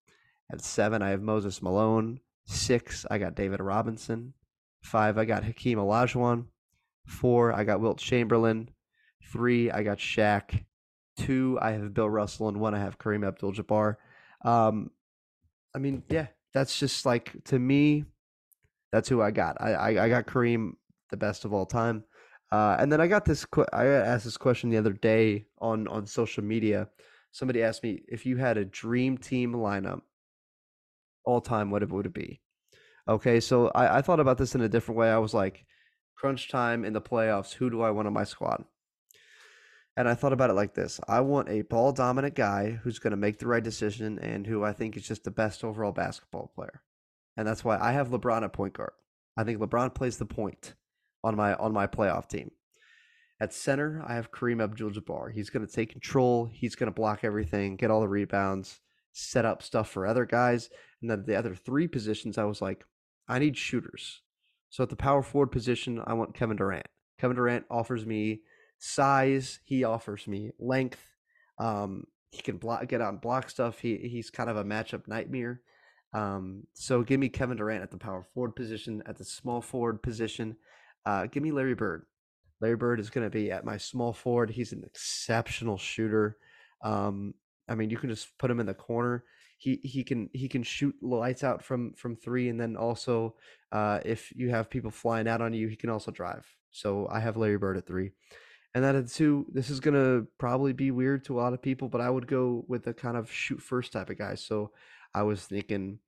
At 0.51 0.63
7, 0.63 1.03
I 1.03 1.11
have 1.11 1.21
Moses 1.21 1.61
Malone. 1.61 2.21
6, 2.47 3.05
I 3.11 3.19
got 3.19 3.35
David 3.35 3.61
Robinson. 3.61 4.33
5, 4.83 5.19
I 5.19 5.25
got 5.27 5.45
Hakeem 5.45 5.77
Olajuwon. 5.77 6.47
Four, 7.09 7.53
I 7.53 7.65
got 7.65 7.81
Wilt 7.81 7.99
Chamberlain. 7.99 8.71
Three, 9.33 9.71
I 9.71 9.83
got 9.83 9.99
Shaq. 9.99 10.65
Two, 11.17 11.59
I 11.61 11.73
have 11.73 11.95
Bill 11.95 12.09
Russell, 12.09 12.49
and 12.49 12.61
one, 12.61 12.75
I 12.75 12.79
have 12.79 12.99
Kareem 12.99 13.27
Abdul-Jabbar. 13.27 13.97
Um, 14.45 14.91
I 15.75 15.79
mean, 15.79 16.05
yeah, 16.09 16.29
that's 16.55 16.79
just 16.79 17.05
like 17.05 17.33
to 17.45 17.59
me, 17.59 18.05
that's 18.93 19.09
who 19.09 19.21
I 19.21 19.33
got. 19.33 19.61
I 19.61 19.73
I, 19.73 20.05
I 20.05 20.09
got 20.09 20.27
Kareem, 20.27 20.73
the 21.11 21.17
best 21.17 21.45
of 21.45 21.53
all 21.53 21.67
time. 21.67 22.05
Uh, 22.53 22.77
and 22.79 22.91
then 22.91 23.01
I 23.01 23.09
got 23.09 23.25
this. 23.25 23.47
I 23.73 23.87
asked 23.87 24.25
this 24.25 24.37
question 24.37 24.71
the 24.71 24.79
other 24.79 24.93
day 24.93 25.47
on 25.59 25.89
on 25.89 26.07
social 26.07 26.45
media. 26.45 26.89
Somebody 27.33 27.63
asked 27.63 27.83
me 27.83 28.03
if 28.09 28.25
you 28.25 28.37
had 28.37 28.57
a 28.57 28.65
dream 28.65 29.19
team 29.19 29.53
lineup, 29.53 30.01
all 31.25 31.41
time, 31.41 31.71
what 31.71 31.87
would 31.91 32.07
it 32.07 32.15
be? 32.15 32.41
Okay, 33.07 33.41
so 33.41 33.69
I, 33.75 33.99
I 33.99 34.03
thought 34.03 34.21
about 34.21 34.39
this 34.39 34.55
in 34.55 34.61
a 34.63 34.69
different 34.69 34.99
way. 34.99 35.11
I 35.11 35.19
was 35.19 35.35
like, 35.35 35.65
crunch 36.19 36.49
time 36.49 36.85
in 36.85 36.93
the 36.93 37.01
playoffs, 37.01 37.55
who 37.55 37.71
do 37.71 37.81
I 37.83 37.91
want 37.91 38.09
on 38.09 38.13
my 38.13 38.25
squad? 38.25 38.65
And 39.97 40.09
I 40.09 40.15
thought 40.15 40.33
about 40.33 40.51
it 40.51 40.55
like 40.55 40.75
this 40.75 41.01
I 41.09 41.21
want 41.21 41.49
a 41.49 41.63
ball 41.63 41.93
dominant 41.93 42.35
guy 42.35 42.79
who's 42.83 42.99
going 42.99 43.11
to 43.13 43.17
make 43.17 43.39
the 43.39 43.49
right 43.49 43.63
decision 43.63 44.19
and 44.21 44.47
who 44.47 44.65
I 44.65 44.73
think 44.73 44.97
is 44.97 45.07
just 45.07 45.25
the 45.25 45.31
best 45.31 45.65
overall 45.65 45.93
basketball 45.93 46.53
player. 46.55 46.83
And 47.37 47.47
that's 47.47 47.65
why 47.65 47.79
I 47.79 47.93
have 47.93 48.09
LeBron 48.09 48.45
at 48.45 48.53
point 48.53 48.75
guard. 48.75 48.93
I 49.37 49.45
think 49.45 49.59
LeBron 49.59 49.95
plays 49.95 50.17
the 50.17 50.27
point 50.27 50.75
on 51.23 51.37
my 51.37 51.55
on 51.55 51.73
my 51.73 51.87
playoff 51.87 52.29
team. 52.29 52.51
At 53.41 53.53
center, 53.53 54.03
I 54.07 54.15
have 54.15 54.33
Kareem 54.33 54.63
Abdul-Jabbar. 54.63 55.33
He's 55.33 55.51
going 55.51 55.65
to 55.65 55.73
take 55.73 55.91
control. 55.91 56.47
He's 56.47 56.75
going 56.75 56.91
to 56.91 56.95
block 56.95 57.21
everything, 57.23 57.77
get 57.77 57.89
all 57.89 58.01
the 58.01 58.09
rebounds, 58.09 58.81
set 59.13 59.45
up 59.45 59.63
stuff 59.63 59.89
for 59.89 60.07
other 60.07 60.27
guys. 60.27 60.71
And 61.01 61.09
then 61.09 61.25
the 61.25 61.37
other 61.37 61.55
three 61.55 61.87
positions, 61.87 62.37
I 62.37 62.45
was 62.45 62.61
like, 62.61 62.85
I 63.29 63.39
need 63.39 63.57
shooters. 63.57 64.23
So 64.71 64.83
at 64.83 64.91
the 64.91 64.97
power 64.97 65.23
forward 65.23 65.51
position, 65.53 66.03
I 66.07 66.15
want 66.15 66.35
Kevin 66.35 66.57
Durant. 66.57 66.87
Kevin 67.19 67.37
Durant 67.37 67.65
offers 67.71 68.05
me 68.05 68.41
size. 68.79 69.61
He 69.65 69.85
offers 69.85 70.27
me 70.27 70.51
length. 70.59 71.01
Um, 71.59 72.05
he 72.31 72.43
can 72.43 72.59
block, 72.59 72.87
get 72.89 73.01
on 73.01 73.19
block 73.19 73.51
stuff. 73.51 73.79
He 73.79 73.97
he's 73.97 74.31
kind 74.31 74.51
of 74.51 74.57
a 74.57 74.65
matchup 74.65 75.09
nightmare. 75.09 75.63
Um, 76.13 76.65
so 76.75 77.03
give 77.03 77.21
me 77.21 77.29
Kevin 77.29 77.57
Durant 77.57 77.83
at 77.83 77.91
the 77.91 77.99
power 77.99 78.27
forward 78.35 78.55
position. 78.55 79.03
At 79.07 79.17
the 79.17 79.25
small 79.25 79.61
forward 79.61 80.03
position, 80.03 80.57
uh, 81.07 81.27
give 81.27 81.43
me 81.43 81.53
Larry 81.53 81.75
Bird. 81.75 82.05
Larry 82.61 82.77
Bird 82.77 83.01
is 83.01 83.11
going 83.11 83.27
to 83.27 83.31
be 83.31 83.51
at 83.51 83.65
my 83.65 83.77
small 83.77 84.13
forward. 84.13 84.51
He's 84.51 84.73
an 84.73 84.85
exceptional 84.85 85.79
shooter. 85.79 86.37
Um, 86.83 87.35
I 87.69 87.75
mean, 87.75 87.91
you 87.91 87.97
can 87.97 88.11
just 88.11 88.37
put 88.39 88.51
him 88.51 88.61
in 88.61 88.67
the 88.67 88.75
corner 88.75 89.25
he 89.59 89.81
he 89.83 90.05
can 90.05 90.31
he 90.33 90.49
can 90.49 90.63
shoot 90.63 90.95
lights 91.03 91.43
out 91.43 91.63
from 91.65 91.93
from 91.95 92.17
three, 92.17 92.49
and 92.49 92.61
then 92.61 92.77
also 92.77 93.35
uh, 93.73 93.99
if 94.05 94.33
you 94.35 94.51
have 94.51 94.71
people 94.71 94.93
flying 94.93 95.29
out 95.29 95.43
on 95.43 95.53
you, 95.53 95.67
he 95.67 95.77
can 95.77 95.91
also 95.91 96.13
drive. 96.13 96.47
So 96.71 97.09
I 97.11 97.19
have 97.19 97.37
Larry 97.37 97.59
Bird 97.59 97.77
at 97.77 97.87
three, 97.87 98.13
and 98.73 98.85
then 98.85 98.95
at 98.95 99.09
two, 99.09 99.47
this 99.53 99.69
is 99.69 99.81
gonna 99.81 100.23
probably 100.39 100.73
be 100.73 100.93
weird 100.93 101.25
to 101.25 101.35
a 101.35 101.41
lot 101.41 101.53
of 101.53 101.61
people, 101.61 101.89
but 101.89 102.01
I 102.01 102.09
would 102.09 102.29
go 102.29 102.65
with 102.69 102.87
a 102.87 102.95
kind 102.95 103.17
of 103.17 103.33
shoot 103.33 103.61
first 103.61 103.93
type 103.93 104.11
of 104.11 104.19
guy. 104.19 104.37
So 104.37 104.71
I 105.13 105.25
was 105.25 105.45
thinking 105.45 105.99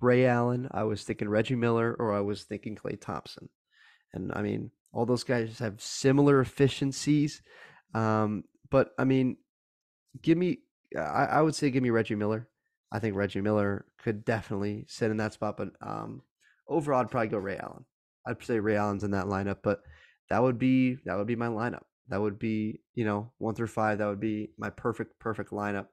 Ray 0.00 0.26
Allen, 0.26 0.68
I 0.70 0.84
was 0.84 1.02
thinking 1.02 1.28
Reggie 1.28 1.56
Miller, 1.56 1.96
or 1.98 2.12
I 2.12 2.20
was 2.20 2.44
thinking 2.44 2.76
Klay 2.76 3.00
Thompson, 3.00 3.48
and 4.12 4.30
I 4.32 4.42
mean 4.42 4.70
all 4.92 5.04
those 5.04 5.24
guys 5.24 5.58
have 5.58 5.80
similar 5.80 6.40
efficiencies, 6.40 7.42
um, 7.92 8.44
but 8.70 8.92
I 8.98 9.04
mean, 9.04 9.38
give 10.22 10.38
me 10.38 10.58
I, 10.96 11.24
I 11.24 11.42
would 11.42 11.56
say 11.56 11.70
give 11.70 11.82
me 11.82 11.90
Reggie 11.90 12.14
Miller. 12.14 12.48
I 12.92 12.98
think 12.98 13.16
Reggie 13.16 13.40
Miller 13.40 13.86
could 14.02 14.24
definitely 14.24 14.84
sit 14.86 15.10
in 15.10 15.16
that 15.16 15.32
spot. 15.32 15.56
But 15.56 15.70
um, 15.80 16.22
overall, 16.68 17.00
I'd 17.00 17.10
probably 17.10 17.28
go 17.28 17.38
Ray 17.38 17.56
Allen. 17.56 17.84
I'd 18.26 18.44
say 18.44 18.60
Ray 18.60 18.76
Allen's 18.76 19.02
in 19.02 19.10
that 19.12 19.26
lineup, 19.26 19.58
but 19.62 19.80
that 20.28 20.42
would 20.42 20.58
be 20.58 20.98
that 21.06 21.16
would 21.16 21.26
be 21.26 21.36
my 21.36 21.48
lineup. 21.48 21.82
That 22.08 22.20
would 22.20 22.38
be 22.38 22.80
you 22.94 23.04
know 23.04 23.32
one 23.38 23.54
through 23.54 23.68
five. 23.68 23.98
That 23.98 24.08
would 24.08 24.20
be 24.20 24.50
my 24.58 24.70
perfect 24.70 25.18
perfect 25.18 25.50
lineup. 25.50 25.86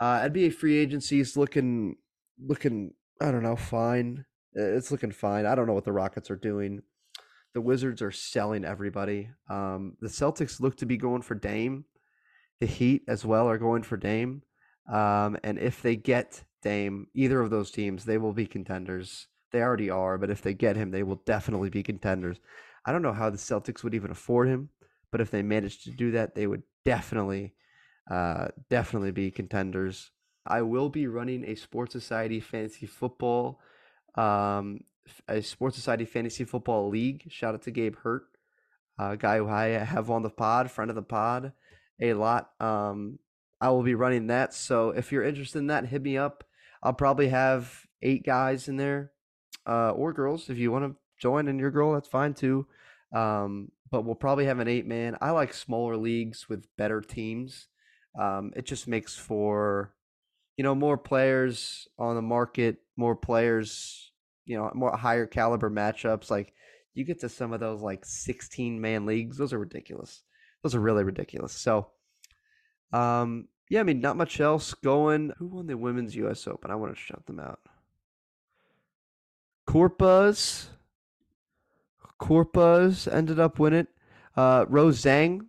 Uh, 0.00 0.20
NBA 0.20 0.54
free 0.54 0.78
agency 0.78 1.20
is 1.20 1.36
looking 1.36 1.96
looking 2.40 2.94
I 3.20 3.30
don't 3.30 3.42
know 3.42 3.56
fine. 3.56 4.24
it's 4.54 4.90
looking 4.90 5.12
fine. 5.12 5.46
I 5.46 5.54
don't 5.54 5.66
know 5.66 5.74
what 5.74 5.84
the 5.84 5.92
Rockets 5.92 6.30
are 6.30 6.36
doing. 6.36 6.82
The 7.54 7.60
Wizards 7.60 8.00
are 8.00 8.10
selling 8.10 8.64
everybody. 8.64 9.28
Um, 9.50 9.96
the 10.00 10.08
Celtics 10.08 10.60
look 10.60 10.76
to 10.78 10.86
be 10.86 10.96
going 10.96 11.22
for 11.22 11.34
Dame. 11.34 11.84
The 12.60 12.66
Heat 12.66 13.02
as 13.06 13.24
well 13.26 13.48
are 13.48 13.58
going 13.58 13.82
for 13.82 13.96
Dame. 13.96 14.42
Um, 14.90 15.36
and 15.42 15.58
if 15.58 15.82
they 15.82 15.96
get 15.96 16.44
Dame, 16.62 17.06
either 17.14 17.40
of 17.40 17.50
those 17.50 17.70
teams, 17.70 18.04
they 18.04 18.18
will 18.18 18.32
be 18.32 18.46
contenders. 18.46 19.28
They 19.52 19.60
already 19.60 19.90
are, 19.90 20.18
but 20.18 20.30
if 20.30 20.42
they 20.42 20.54
get 20.54 20.76
him, 20.76 20.90
they 20.90 21.02
will 21.02 21.22
definitely 21.26 21.70
be 21.70 21.82
contenders. 21.82 22.38
I 22.84 22.92
don't 22.92 23.02
know 23.02 23.12
how 23.12 23.30
the 23.30 23.36
Celtics 23.36 23.84
would 23.84 23.94
even 23.94 24.10
afford 24.10 24.48
him, 24.48 24.70
but 25.10 25.20
if 25.20 25.30
they 25.30 25.42
managed 25.42 25.84
to 25.84 25.90
do 25.90 26.12
that, 26.12 26.34
they 26.34 26.46
would 26.46 26.62
definitely, 26.84 27.54
uh, 28.10 28.48
definitely 28.70 29.12
be 29.12 29.30
contenders. 29.30 30.10
I 30.46 30.62
will 30.62 30.88
be 30.88 31.06
running 31.06 31.44
a 31.44 31.54
Sports 31.54 31.92
Society 31.92 32.40
fantasy 32.40 32.86
football, 32.86 33.60
um, 34.16 34.80
a 35.28 35.42
Sports 35.42 35.76
Society 35.76 36.04
fantasy 36.04 36.44
football 36.44 36.88
league. 36.88 37.24
Shout 37.28 37.54
out 37.54 37.62
to 37.62 37.70
Gabe 37.70 37.96
Hurt, 38.02 38.24
a 38.98 39.16
guy 39.16 39.38
who 39.38 39.48
I 39.48 39.66
have 39.66 40.10
on 40.10 40.22
the 40.22 40.30
pod, 40.30 40.70
friend 40.70 40.90
of 40.90 40.96
the 40.96 41.02
pod, 41.02 41.52
a 42.00 42.14
lot. 42.14 42.50
Um, 42.60 43.18
I 43.62 43.70
will 43.70 43.84
be 43.84 43.94
running 43.94 44.26
that. 44.26 44.52
So 44.52 44.90
if 44.90 45.12
you're 45.12 45.22
interested 45.22 45.60
in 45.60 45.68
that, 45.68 45.86
hit 45.86 46.02
me 46.02 46.18
up. 46.18 46.42
I'll 46.82 46.92
probably 46.92 47.28
have 47.28 47.86
eight 48.02 48.26
guys 48.26 48.66
in 48.66 48.76
there, 48.76 49.12
uh, 49.66 49.92
or 49.92 50.12
girls. 50.12 50.50
If 50.50 50.58
you 50.58 50.72
want 50.72 50.84
to 50.84 50.96
join 51.20 51.46
and 51.46 51.60
you're 51.60 51.68
a 51.68 51.72
girl, 51.72 51.92
that's 51.92 52.08
fine 52.08 52.34
too. 52.34 52.66
Um, 53.14 53.70
but 53.88 54.04
we'll 54.04 54.16
probably 54.16 54.46
have 54.46 54.58
an 54.58 54.66
eight 54.66 54.84
man. 54.84 55.16
I 55.20 55.30
like 55.30 55.54
smaller 55.54 55.96
leagues 55.96 56.48
with 56.48 56.66
better 56.76 57.00
teams. 57.00 57.68
Um, 58.20 58.52
it 58.56 58.66
just 58.66 58.88
makes 58.88 59.14
for, 59.14 59.94
you 60.56 60.64
know, 60.64 60.74
more 60.74 60.98
players 60.98 61.86
on 61.98 62.16
the 62.16 62.22
market, 62.22 62.78
more 62.96 63.14
players, 63.14 64.10
you 64.44 64.56
know, 64.56 64.72
more 64.74 64.96
higher 64.96 65.26
caliber 65.26 65.70
matchups. 65.70 66.32
Like 66.32 66.52
you 66.94 67.04
get 67.04 67.20
to 67.20 67.28
some 67.28 67.52
of 67.52 67.60
those 67.60 67.80
like 67.80 68.04
16 68.04 68.80
man 68.80 69.06
leagues. 69.06 69.36
Those 69.36 69.52
are 69.52 69.58
ridiculous. 69.58 70.24
Those 70.64 70.74
are 70.74 70.80
really 70.80 71.04
ridiculous. 71.04 71.52
So, 71.52 71.92
um, 72.92 73.48
yeah, 73.68 73.80
I 73.80 73.82
mean, 73.82 74.00
not 74.00 74.16
much 74.16 74.40
else 74.40 74.74
going. 74.74 75.32
Who 75.38 75.46
won 75.46 75.66
the 75.66 75.76
women's 75.76 76.14
U.S. 76.16 76.46
Open? 76.46 76.70
I 76.70 76.74
want 76.74 76.94
to 76.94 77.00
shout 77.00 77.26
them 77.26 77.40
out. 77.40 77.60
Corpuz. 79.66 80.66
Corpuz 82.20 83.12
ended 83.12 83.40
up 83.40 83.58
winning. 83.58 83.86
Uh, 84.36 84.66
Rose 84.68 85.02
Zhang 85.02 85.46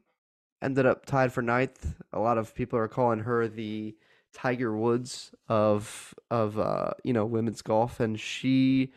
ended 0.61 0.85
up 0.85 1.05
tied 1.05 1.33
for 1.33 1.41
ninth. 1.41 1.95
A 2.11 2.19
lot 2.19 2.37
of 2.37 2.55
people 2.55 2.79
are 2.79 2.87
calling 2.87 3.19
her 3.19 3.47
the 3.47 3.95
Tiger 4.33 4.75
Woods 4.75 5.33
of 5.47 6.13
of 6.31 6.57
uh, 6.57 6.93
you 7.03 7.13
know 7.13 7.25
women's 7.25 7.61
golf, 7.61 7.99
and 7.99 8.19
she 8.19 8.91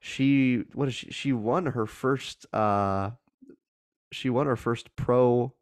she 0.00 0.64
what 0.72 0.88
is 0.88 0.94
she? 0.94 1.10
She 1.10 1.32
won 1.32 1.66
her 1.66 1.86
first 1.86 2.46
uh, 2.54 3.10
she 4.10 4.30
won 4.30 4.46
her 4.46 4.56
first 4.56 4.94
pro 4.96 5.52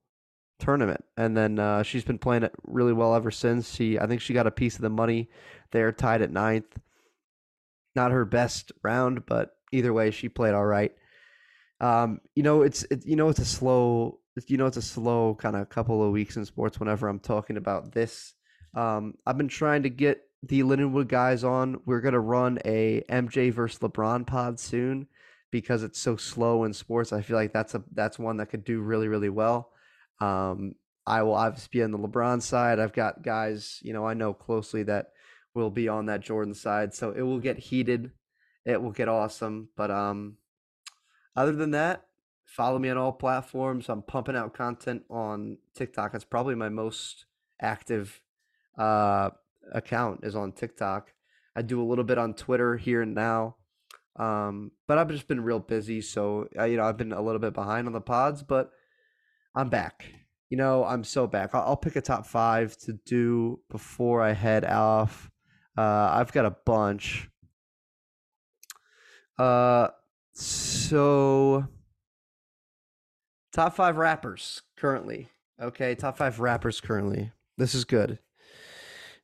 tournament, 0.60 1.04
and 1.16 1.36
then 1.36 1.58
uh, 1.58 1.82
she's 1.82 2.04
been 2.04 2.18
playing 2.18 2.42
it 2.42 2.52
really 2.64 2.92
well 2.92 3.14
ever 3.14 3.30
since. 3.30 3.74
She, 3.74 3.98
I 3.98 4.06
think 4.06 4.20
she 4.20 4.34
got 4.34 4.46
a 4.46 4.52
piece 4.52 4.76
of 4.76 4.82
the 4.82 4.90
money 4.90 5.28
there, 5.72 5.90
tied 5.92 6.22
at 6.22 6.30
ninth. 6.30 6.78
Not 7.94 8.12
her 8.12 8.24
best 8.24 8.72
round, 8.82 9.26
but 9.26 9.56
either 9.72 9.92
way, 9.92 10.10
she 10.10 10.28
played 10.28 10.54
all 10.54 10.66
right. 10.66 10.92
Um, 11.80 12.20
you 12.34 12.42
know, 12.42 12.62
it's 12.62 12.84
it, 12.84 13.04
you 13.06 13.16
know 13.16 13.28
it's 13.28 13.40
a 13.40 13.44
slow 13.44 14.20
you 14.46 14.56
know 14.56 14.66
it's 14.66 14.76
a 14.76 14.82
slow 14.82 15.34
kind 15.34 15.56
of 15.56 15.68
couple 15.68 16.04
of 16.04 16.12
weeks 16.12 16.36
in 16.36 16.44
sports. 16.44 16.78
Whenever 16.78 17.08
I'm 17.08 17.18
talking 17.18 17.56
about 17.56 17.92
this, 17.92 18.34
um, 18.74 19.14
I've 19.26 19.36
been 19.36 19.48
trying 19.48 19.82
to 19.82 19.90
get 19.90 20.22
the 20.42 20.62
Lindenwood 20.62 21.08
guys 21.08 21.44
on. 21.44 21.80
We're 21.86 22.00
gonna 22.00 22.20
run 22.20 22.58
a 22.64 23.02
MJ 23.08 23.52
versus 23.52 23.80
LeBron 23.80 24.26
pod 24.26 24.60
soon 24.60 25.08
because 25.50 25.82
it's 25.82 25.98
so 25.98 26.16
slow 26.16 26.64
in 26.64 26.72
sports. 26.72 27.12
I 27.12 27.22
feel 27.22 27.36
like 27.36 27.52
that's 27.52 27.74
a 27.74 27.82
that's 27.92 28.18
one 28.18 28.36
that 28.38 28.46
could 28.46 28.64
do 28.64 28.80
really 28.80 29.08
really 29.08 29.28
well. 29.28 29.72
Um, 30.20 30.74
I 31.06 31.22
will 31.22 31.34
obviously 31.34 31.68
be 31.72 31.82
on 31.82 31.90
the 31.90 31.98
LeBron 31.98 32.42
side. 32.42 32.78
I've 32.78 32.92
got 32.92 33.22
guys, 33.22 33.80
you 33.82 33.92
know, 33.92 34.06
I 34.06 34.14
know 34.14 34.32
closely 34.32 34.82
that 34.84 35.12
will 35.54 35.70
be 35.70 35.88
on 35.88 36.06
that 36.06 36.20
Jordan 36.20 36.54
side. 36.54 36.94
So 36.94 37.10
it 37.10 37.22
will 37.22 37.40
get 37.40 37.58
heated. 37.58 38.12
It 38.64 38.80
will 38.80 38.92
get 38.92 39.08
awesome. 39.08 39.70
But 39.76 39.90
um 39.90 40.36
other 41.34 41.52
than 41.52 41.70
that, 41.72 42.06
follow 42.44 42.78
me 42.78 42.90
on 42.90 42.98
all 42.98 43.12
platforms. 43.12 43.88
I'm 43.88 44.02
pumping 44.02 44.36
out 44.36 44.54
content 44.54 45.02
on 45.10 45.58
TikTok. 45.74 46.14
It's 46.14 46.24
probably 46.24 46.54
my 46.54 46.68
most 46.68 47.24
active 47.60 48.20
uh 48.78 49.30
account 49.72 50.20
is 50.22 50.36
on 50.36 50.52
TikTok. 50.52 51.12
I 51.56 51.62
do 51.62 51.82
a 51.82 51.84
little 51.84 52.04
bit 52.04 52.18
on 52.18 52.34
Twitter 52.34 52.76
here 52.76 53.02
and 53.02 53.14
now. 53.14 53.56
Um, 54.16 54.72
but 54.86 54.98
I've 54.98 55.10
just 55.10 55.28
been 55.28 55.42
real 55.42 55.60
busy, 55.60 56.00
so 56.00 56.48
uh, 56.58 56.64
you 56.64 56.76
know 56.76 56.84
I've 56.84 56.96
been 56.96 57.12
a 57.12 57.22
little 57.22 57.38
bit 57.38 57.54
behind 57.54 57.86
on 57.86 57.92
the 57.92 58.00
pods, 58.00 58.42
but 58.42 58.70
I'm 59.54 59.68
back. 59.68 60.04
You 60.48 60.56
know, 60.56 60.84
I'm 60.84 61.04
so 61.04 61.26
back. 61.26 61.54
I'll, 61.54 61.76
pick 61.76 61.96
a 61.96 62.00
top 62.00 62.26
five 62.26 62.76
to 62.78 62.92
do 63.06 63.60
before 63.70 64.20
I 64.20 64.32
head 64.32 64.64
off. 64.64 65.30
Uh, 65.76 66.10
I've 66.12 66.32
got 66.32 66.44
a 66.44 66.56
bunch. 66.66 67.28
Uh, 69.38 69.88
so 70.32 71.66
top 73.52 73.76
five 73.76 73.96
rappers 73.96 74.62
currently. 74.76 75.28
Okay, 75.60 75.94
top 75.94 76.16
five 76.16 76.40
rappers 76.40 76.80
currently. 76.80 77.30
This 77.56 77.74
is 77.74 77.84
good. 77.84 78.18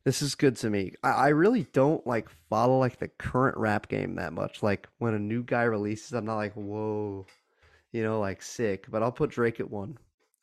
This 0.05 0.21
is 0.21 0.35
good 0.35 0.55
to 0.57 0.69
me. 0.69 0.93
I, 1.03 1.09
I 1.09 1.27
really 1.29 1.67
don't 1.73 2.05
like 2.07 2.29
follow 2.49 2.79
like 2.79 2.97
the 2.97 3.09
current 3.09 3.57
rap 3.57 3.89
game 3.89 4.15
that 4.15 4.31
much. 4.31 4.63
Like 4.63 4.87
when 4.99 5.13
a 5.13 5.19
new 5.19 5.43
guy 5.43 5.63
releases, 5.63 6.13
I'm 6.13 6.25
not 6.25 6.37
like, 6.37 6.53
whoa, 6.53 7.25
you 7.91 8.03
know, 8.03 8.19
like 8.19 8.41
sick. 8.41 8.85
But 8.89 9.03
I'll 9.03 9.11
put 9.11 9.31
Drake 9.31 9.59
at 9.59 9.69
one. 9.69 9.97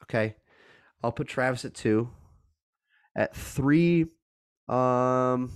Okay. 0.04 0.36
I'll 1.02 1.12
put 1.12 1.28
Travis 1.28 1.64
at 1.64 1.74
two. 1.74 2.08
At 3.16 3.36
three, 3.36 4.02
um, 4.68 5.52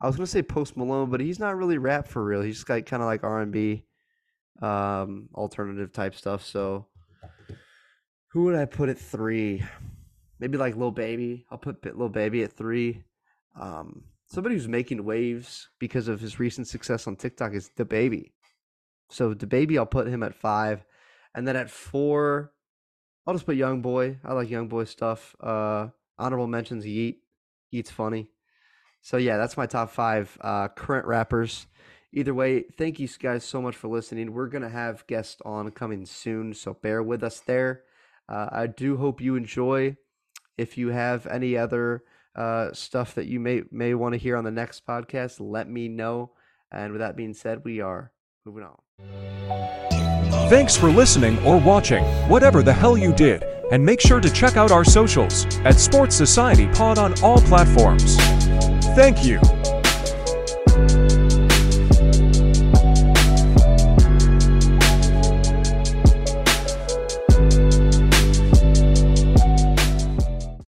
I 0.00 0.06
was 0.06 0.16
gonna 0.16 0.26
say 0.26 0.42
Post 0.42 0.76
Malone, 0.76 1.10
but 1.10 1.20
he's 1.20 1.38
not 1.38 1.56
really 1.56 1.78
rap 1.78 2.08
for 2.08 2.24
real. 2.24 2.42
He's 2.42 2.64
got 2.64 2.84
kind 2.86 3.02
of 3.02 3.06
like 3.06 3.24
R 3.24 3.40
and 3.40 3.52
B, 3.52 3.84
um, 4.60 5.28
alternative 5.34 5.92
type 5.92 6.14
stuff. 6.14 6.44
So, 6.44 6.86
who 8.32 8.44
would 8.44 8.56
I 8.56 8.64
put 8.64 8.88
at 8.88 8.98
three? 8.98 9.62
Maybe 10.40 10.58
like 10.58 10.76
Lil 10.76 10.90
Baby. 10.90 11.46
I'll 11.50 11.58
put 11.58 11.84
Lil 11.96 12.08
Baby 12.08 12.42
at 12.42 12.52
three. 12.52 13.04
Um, 13.58 14.04
somebody 14.26 14.56
who's 14.56 14.68
making 14.68 15.04
waves 15.04 15.68
because 15.78 16.08
of 16.08 16.20
his 16.20 16.38
recent 16.38 16.68
success 16.68 17.06
on 17.06 17.16
TikTok 17.16 17.54
is 17.54 17.70
the 17.76 17.84
Baby. 17.84 18.32
So 19.10 19.34
the 19.34 19.46
Baby, 19.46 19.78
I'll 19.78 19.86
put 19.86 20.06
him 20.06 20.22
at 20.22 20.34
five, 20.34 20.84
and 21.34 21.46
then 21.46 21.56
at 21.56 21.70
four, 21.70 22.52
I'll 23.28 23.34
just 23.34 23.44
put 23.44 23.56
Young 23.56 23.82
Boy. 23.82 24.16
I 24.24 24.32
like 24.32 24.48
Young 24.48 24.68
Boy 24.68 24.84
stuff. 24.84 25.36
Uh, 25.38 25.88
honorable 26.18 26.46
mentions 26.46 26.86
Yeat. 26.86 27.18
Yeat's 27.70 27.90
funny. 27.90 28.30
So 29.02 29.18
yeah, 29.18 29.36
that's 29.36 29.58
my 29.58 29.66
top 29.66 29.90
five 29.90 30.38
uh, 30.40 30.68
current 30.68 31.06
rappers. 31.06 31.66
Either 32.14 32.32
way, 32.32 32.62
thank 32.62 32.98
you 32.98 33.06
guys 33.20 33.44
so 33.44 33.60
much 33.60 33.76
for 33.76 33.88
listening. 33.88 34.32
We're 34.32 34.48
gonna 34.48 34.70
have 34.70 35.06
guests 35.06 35.42
on 35.44 35.70
coming 35.72 36.06
soon, 36.06 36.54
so 36.54 36.72
bear 36.72 37.02
with 37.02 37.22
us 37.22 37.40
there. 37.40 37.82
Uh, 38.30 38.48
I 38.50 38.66
do 38.66 38.96
hope 38.96 39.20
you 39.20 39.36
enjoy. 39.36 39.98
If 40.56 40.78
you 40.78 40.88
have 40.88 41.26
any 41.26 41.54
other 41.54 42.04
uh, 42.34 42.72
stuff 42.72 43.14
that 43.16 43.26
you 43.26 43.40
may 43.40 43.60
may 43.70 43.92
want 43.92 44.14
to 44.14 44.18
hear 44.18 44.38
on 44.38 44.44
the 44.44 44.50
next 44.50 44.86
podcast, 44.86 45.36
let 45.38 45.68
me 45.68 45.88
know. 45.88 46.32
And 46.72 46.92
with 46.92 47.00
that 47.00 47.14
being 47.14 47.34
said, 47.34 47.62
we 47.62 47.82
are 47.82 48.10
moving 48.46 48.64
on. 48.64 49.77
Thanks 50.48 50.74
for 50.74 50.90
listening 50.90 51.38
or 51.44 51.58
watching, 51.58 52.02
whatever 52.26 52.62
the 52.62 52.72
hell 52.72 52.96
you 52.96 53.12
did, 53.12 53.44
and 53.70 53.84
make 53.84 54.00
sure 54.00 54.18
to 54.18 54.30
check 54.30 54.56
out 54.56 54.70
our 54.70 54.82
socials 54.82 55.44
at 55.58 55.78
Sports 55.78 56.16
Society 56.16 56.66
Pod 56.68 56.96
on 56.96 57.12
all 57.22 57.36
platforms. 57.42 58.16
Thank 58.96 59.26
you. 59.26 59.40